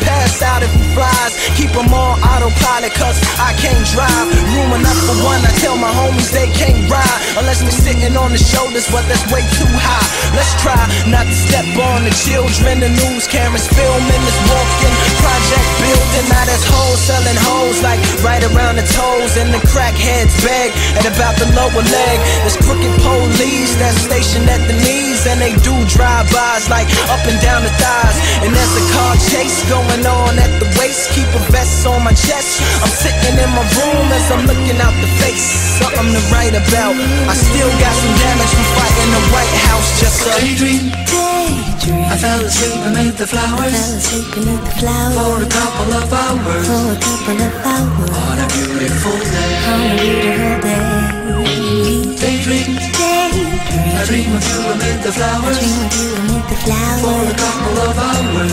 [0.42, 1.34] out if he flies.
[1.56, 4.28] Keep him on autopilot cause I can't drive.
[4.54, 7.20] Room enough for one, I tell my homies they can't ride.
[7.38, 10.08] Unless we're sitting on the shoulders, but that's way too high.
[10.36, 10.78] Let's try
[11.10, 12.80] not to step on the children.
[12.82, 14.96] The news cameras filming this walking
[15.28, 16.26] project building.
[16.32, 19.36] Now there's hoes selling hoes like right around the toes.
[19.36, 22.18] And the crackheads beg at about the lower leg.
[22.44, 25.28] There's crooked police that's stationed at the knees.
[25.28, 28.18] And they do drive-bys like up and down the thighs.
[28.44, 31.12] And there's a car chase going on at the waist.
[31.12, 32.64] Keep a vest on my chest.
[32.80, 35.48] I'm sitting in my room as I'm looking out the face.
[35.84, 36.96] Something to write about.
[37.28, 39.88] I still got some damage from fighting the White House.
[40.00, 41.47] Just a Daydream
[41.80, 42.06] dream.
[42.06, 43.60] I fell asleep beneath the flowers.
[43.60, 45.16] I fell asleep beneath the flowers.
[45.18, 46.66] For a couple of hours.
[46.68, 48.12] For a couple of hours.
[48.24, 49.54] On a beautiful day.
[49.72, 50.98] On a beautiful day.
[52.22, 52.78] Daydream.
[52.98, 53.52] Daydream.
[53.98, 55.58] I dream of you amid the flowers.
[55.58, 58.48] I dream of for a couple of hours.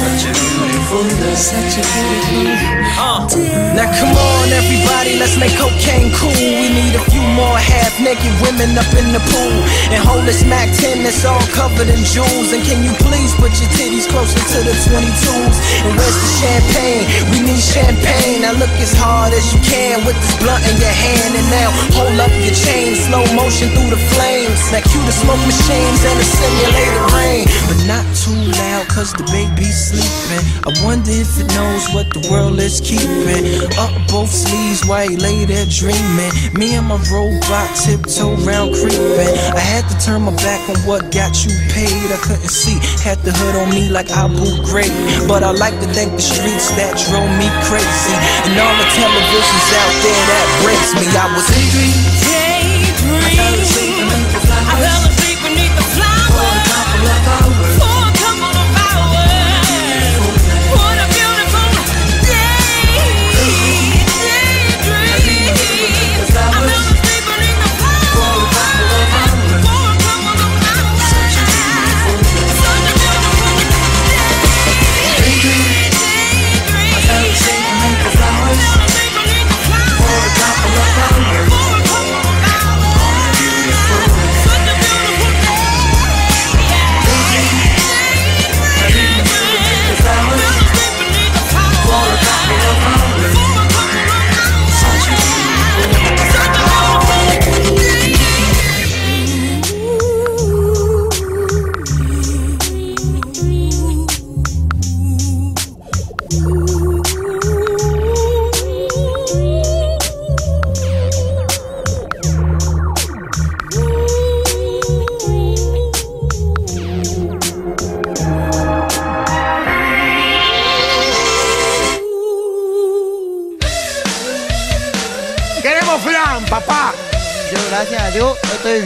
[0.00, 1.34] Such a beautiful day.
[1.36, 1.84] Such a
[3.00, 3.26] Uh,
[3.76, 6.32] now come on everybody, let's make cocaine cool.
[6.32, 9.56] We need a few more half naked women up in the pool.
[9.92, 12.52] And hold this Mac 10 that's all covered in jewels.
[12.52, 15.56] And can you please put your titties closer to the 22s?
[15.84, 17.04] And where's the champagne?
[17.32, 18.42] We need champagne.
[18.42, 21.32] Now look as hard as you can with this blunt in your hand.
[21.40, 24.60] And now hold up your chain, slow motion through the flames.
[24.72, 25.40] Now cue the smoke
[25.90, 27.44] machines and the simulated rain.
[27.68, 30.42] But not too loud, cause the baby's sleeping.
[30.66, 33.46] I wonder if it knows what the world is keeping.
[33.78, 36.32] Up both sleeves while he lay there dreaming.
[36.54, 39.34] Me and my robot tiptoe round creeping.
[39.54, 42.10] I had to turn my back on what got you paid.
[42.12, 44.92] I couldn't see, had the hood on me like I Abu Ghraib.
[45.26, 48.14] But I like to thank the streets that drove me crazy.
[48.46, 51.06] And all the televisions out there that breaks me.
[51.10, 51.48] I was
[53.10, 54.68] I fell asleep beneath the flowers.
[54.68, 55.09] I fell asleep
[57.26, 57.89] a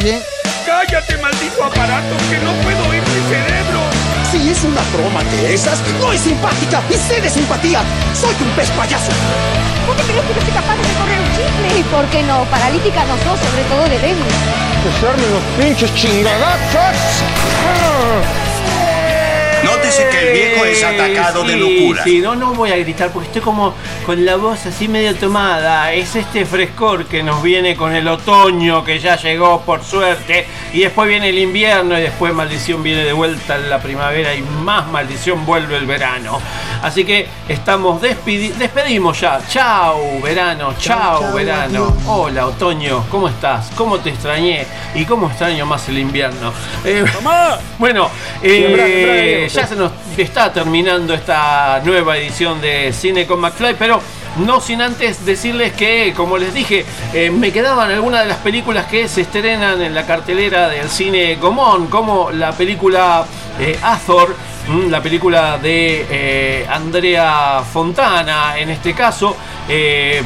[0.05, 0.23] Bien.
[0.67, 3.81] ¡Cállate, maldito aparato, que no puedo oír mi cerebro!
[4.31, 7.81] Si es una broma de esas, no es simpática y sé de simpatía.
[8.13, 9.13] Soy un pez payaso.
[9.87, 11.81] ¿Por qué crees que no soy capaz de recorrer un chicle?
[11.81, 12.45] ¿Y por qué no?
[12.51, 14.27] Paralítica no sos, sobre todo de débil.
[14.85, 17.25] Hacerme los pinches chingadazos.
[19.65, 22.05] Nótese que el viejo es atacado de locura.
[22.05, 23.75] Sí, no, no voy a gritar porque estoy como
[24.05, 25.93] con la voz así medio tomada.
[25.93, 30.47] Es este frescor que nos viene con el otoño que ya llegó por suerte.
[30.73, 34.87] Y después viene el invierno y después maldición viene de vuelta la primavera y más
[34.89, 36.41] maldición vuelve el verano.
[36.83, 39.41] Así que estamos despedi despedimos ya.
[39.49, 41.97] Chao verano, chao, verano.
[42.07, 43.71] Hola otoño, ¿cómo estás?
[43.77, 44.67] ¿Cómo te extrañé?
[44.95, 46.53] ¿Y cómo extraño más el invierno?
[46.85, 47.05] Eh,
[47.79, 48.11] bueno,
[48.43, 49.49] eh.
[49.55, 54.01] Ya se nos está terminando esta nueva edición de Cine con McFly, pero
[54.39, 58.87] no sin antes decirles que, como les dije, eh, me quedaban algunas de las películas
[58.87, 63.27] que se estrenan en la cartelera del cine Gomón, como la película
[63.61, 64.35] eh, Azor,
[64.89, 69.37] la película de eh, Andrea Fontana, en este caso,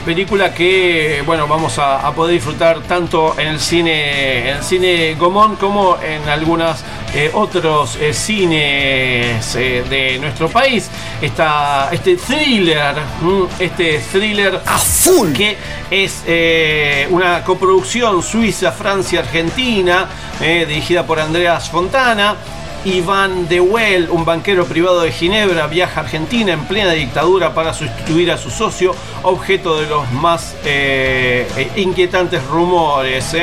[0.04, 5.14] película que, bueno, vamos a, a, poder disfrutar tanto en el cine, en el cine
[5.14, 6.84] Gomón como en algunas
[7.14, 10.90] eh, otros eh, cines eh, de nuestro país.
[11.22, 15.56] Está este thriller, mm, este thriller azul que
[15.90, 16.22] es
[17.10, 20.06] una coproducción Suiza, Francia, Argentina,
[20.38, 22.36] dirigida por Andreas Fontana.
[22.84, 27.74] Iván de Well, un banquero privado de Ginebra, viaja a Argentina en plena dictadura para
[27.74, 30.54] sustituir a su socio, objeto de los más
[31.76, 33.36] inquietantes rumores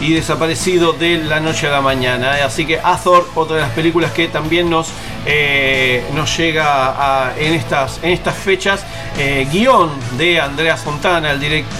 [0.00, 2.34] y desaparecido de la noche a la mañana.
[2.44, 4.88] Así que Azor, otra de las películas que también nos,
[5.26, 8.84] eh, nos llega en, estas, en estas fechas,
[9.18, 11.72] eh, guion de Andrea Fontana, el direct,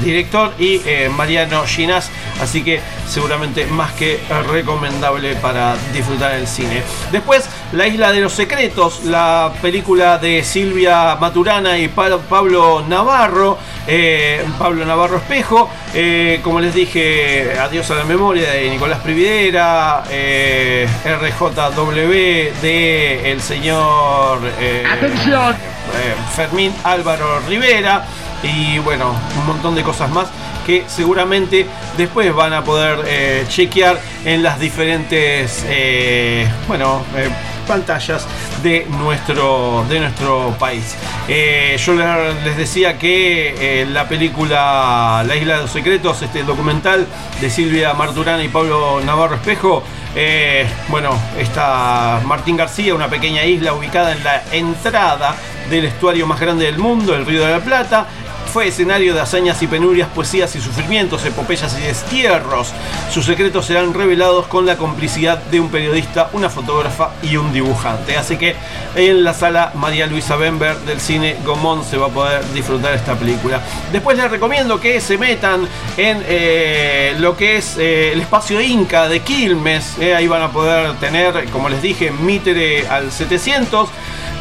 [0.00, 2.10] director, y eh, Mariano Ginás.
[2.40, 4.18] Así que seguramente más que
[4.50, 6.82] recomendable para disfrutar el cine.
[7.12, 13.58] Después, La Isla de los Secretos, la película de Silvia Maturana y Pablo Navarro,
[14.58, 15.70] Pablo Navarro Espejo.
[15.94, 20.88] Eh, como les dije, adiós a la memoria de Nicolás Prividera, eh,
[21.52, 22.10] RJW
[22.62, 24.84] de el señor eh,
[26.34, 28.04] Fermín Álvaro Rivera
[28.42, 30.28] y bueno, un montón de cosas más
[30.66, 31.66] que seguramente
[31.96, 35.64] después van a poder chequear en las diferentes
[36.68, 37.02] bueno
[37.66, 38.26] pantallas
[38.62, 40.96] de nuestro, de nuestro país.
[41.28, 47.06] Eh, yo les decía que eh, la película La Isla de los Secretos, este documental
[47.40, 49.82] de Silvia Marturana y Pablo Navarro Espejo,
[50.14, 55.34] eh, bueno, está Martín García, una pequeña isla ubicada en la entrada
[55.70, 58.06] del estuario más grande del mundo, el Río de la Plata,
[58.52, 62.70] fue escenario de hazañas y penurias, poesías y sufrimientos, epopeyas y destierros.
[63.10, 68.18] Sus secretos serán revelados con la complicidad de un periodista, una fotógrafa y un dibujante.
[68.18, 68.54] Así que
[68.94, 73.14] en la sala María Luisa Bember del cine Gomón se va a poder disfrutar esta
[73.14, 73.62] película.
[73.90, 75.66] Después les recomiendo que se metan
[75.96, 79.96] en eh, lo que es eh, el espacio Inca de Quilmes.
[79.98, 83.88] Eh, ahí van a poder tener, como les dije, Mitre al 700.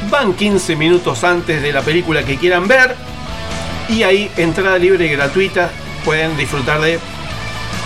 [0.09, 2.93] Van 15 minutos antes de la película que quieran ver
[3.89, 5.69] y ahí, entrada libre y gratuita,
[6.03, 6.99] pueden disfrutar de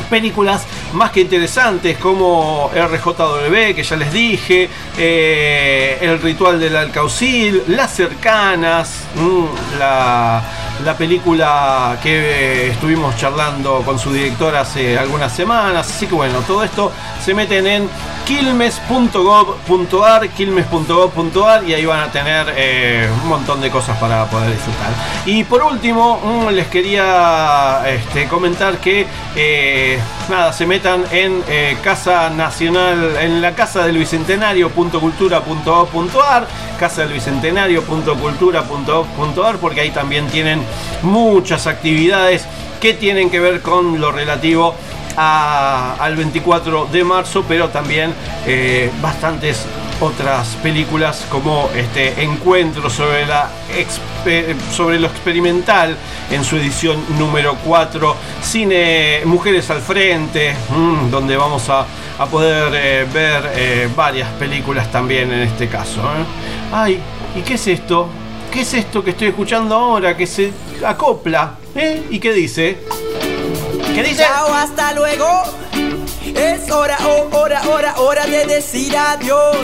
[0.10, 7.64] películas más que interesantes como RJW, que ya les dije, eh, El ritual del Alcaucil,
[7.68, 10.42] Las cercanas, mm, la,
[10.84, 15.90] la, película que estuvimos charlando con su director hace algunas semanas.
[15.90, 16.92] Así que bueno, todo esto
[17.24, 17.90] se meten en
[18.26, 24.90] quilmes.gov.ar, quilmes.gov.ar y ahí van a tener eh, un montón de cosas para poder disfrutar.
[25.26, 29.06] Y por último, mm, les quería este, comentar que
[29.36, 30.00] eh,
[30.30, 36.48] nada, se metan en eh, Casa Nacional, en la Casa del Bicentenario.cultura.gov.ar,
[36.80, 40.64] Casa del Bicentenario.cultura.gov.ar, porque ahí también tienen
[41.02, 42.46] muchas actividades
[42.80, 44.76] que tienen que ver con lo relativo
[45.18, 48.14] al 24 de marzo, pero también
[48.46, 49.66] eh, bastantes
[50.02, 53.50] otras películas como este encuentro sobre la
[54.72, 55.96] sobre lo experimental
[56.32, 61.86] en su edición número 4 cine mujeres al frente mm, donde vamos a,
[62.32, 66.02] poder eh, ver eh, varias películas también en este caso
[66.72, 67.00] ay
[67.36, 68.08] y qué es esto
[68.52, 70.52] qué es esto que estoy escuchando ahora que se
[70.86, 71.56] acopla
[72.10, 72.80] y qué dice
[73.96, 74.24] ¿Qué dice?
[74.24, 75.26] Chao, hasta luego.
[76.34, 79.56] Es hora, oh, hora, hora, hora de decir adiós.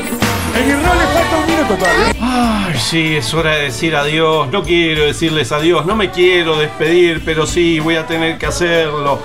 [0.55, 2.13] En el rol le falta un minuto todavía.
[2.21, 4.49] Ay, sí, es hora de decir adiós.
[4.49, 9.19] No quiero decirles adiós, no me quiero despedir, pero sí, voy a tener que hacerlo.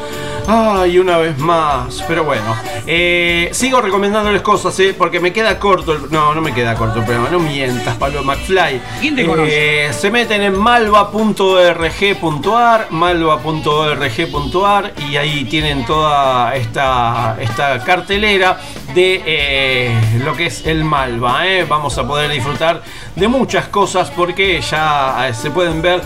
[0.48, 2.02] Ay, una vez más.
[2.06, 2.56] Pero bueno,
[2.86, 4.94] eh, sigo recomendándoles cosas, ¿eh?
[4.96, 6.10] Porque me queda corto el.
[6.10, 7.28] No, no me queda corto el programa.
[7.30, 8.80] No mientas, Pablo McFly.
[9.00, 9.88] ¿Quién te conoce?
[9.88, 18.60] Eh, se meten en malva.org.ar, malva.org.ar y ahí tienen toda esta, esta cartelera
[18.96, 21.42] de eh, lo que es el Malva.
[21.68, 22.82] Vamos a poder disfrutar
[23.14, 26.00] de muchas cosas porque ya se pueden ver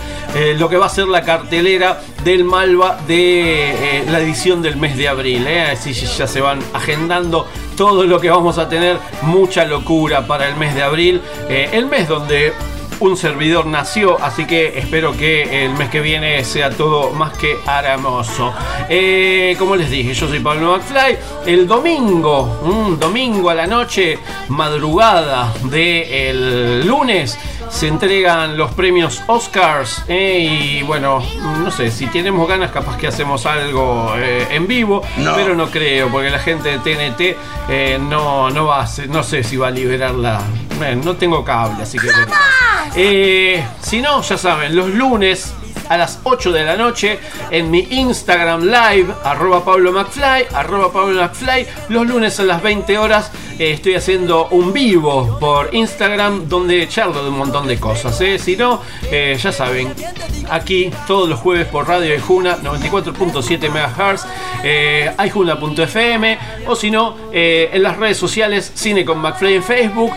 [0.57, 5.07] lo que va a ser la cartelera del Malva de la edición del mes de
[5.07, 5.47] abril.
[5.47, 7.47] Así ya se van agendando
[7.77, 8.97] todo lo que vamos a tener.
[9.21, 11.21] Mucha locura para el mes de abril.
[11.49, 12.53] Eh, el mes donde
[13.01, 17.57] un servidor nació, así que espero que el mes que viene sea todo más que
[17.67, 18.53] hermoso.
[18.89, 21.17] Eh, como les dije, yo soy Pablo McFly.
[21.45, 24.19] El domingo, un domingo a la noche,
[24.49, 27.37] madrugada del lunes,
[27.69, 30.03] se entregan los premios Oscars.
[30.07, 31.23] eh, y bueno,
[31.63, 35.01] no sé, si tenemos ganas, capaz que hacemos algo eh, en vivo,
[35.35, 39.43] pero no creo, porque la gente de TNT no, no va a hacer- no sé
[39.43, 40.41] si va a liberar la.
[41.03, 42.07] No tengo cable, así que.
[42.95, 45.53] Eh, si no, ya saben, los lunes
[45.89, 51.21] a las 8 de la noche en mi Instagram Live, arroba Pablo McFly, arroba Pablo.
[51.89, 53.31] Los lunes a las 20 horas
[53.61, 58.19] eh, estoy haciendo un vivo por Instagram donde charlo de un montón de cosas.
[58.21, 58.39] ¿eh?
[58.39, 58.81] Si no,
[59.11, 59.93] eh, ya saben,
[60.49, 64.25] aquí todos los jueves por Radio Aijuna 94.7 MHz,
[64.63, 70.11] eh, aijuna.fm o si no, en las redes sociales Cine con McFly en Facebook,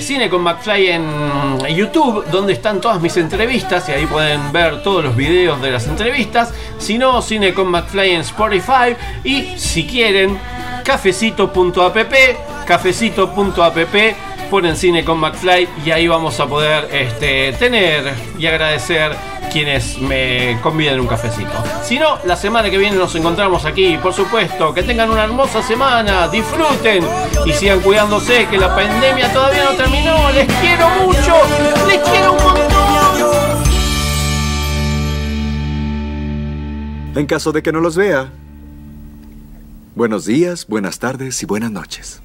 [0.00, 5.02] Cine con McFly en YouTube, donde están todas mis entrevistas y ahí pueden ver todos
[5.02, 6.54] los videos de las entrevistas.
[6.78, 8.94] Si no, Cine con McFly en Spotify
[9.24, 10.38] y si quieren,
[10.84, 11.96] cafecito.app,
[12.64, 13.96] cafecito.app
[14.48, 19.10] ponen cine con McFly y ahí vamos a poder este, tener y agradecer
[19.52, 21.50] quienes me conviden un cafecito.
[21.82, 24.72] Si no, la semana que viene nos encontramos aquí, por supuesto.
[24.72, 27.04] Que tengan una hermosa semana, disfruten
[27.44, 30.30] y sigan cuidándose, que la pandemia todavía no terminó.
[30.30, 31.34] Les quiero mucho,
[31.88, 32.75] les quiero un montón.
[37.16, 38.30] En caso de que no los vea,
[39.94, 42.14] buenos días, buenas tardes y buenas noches.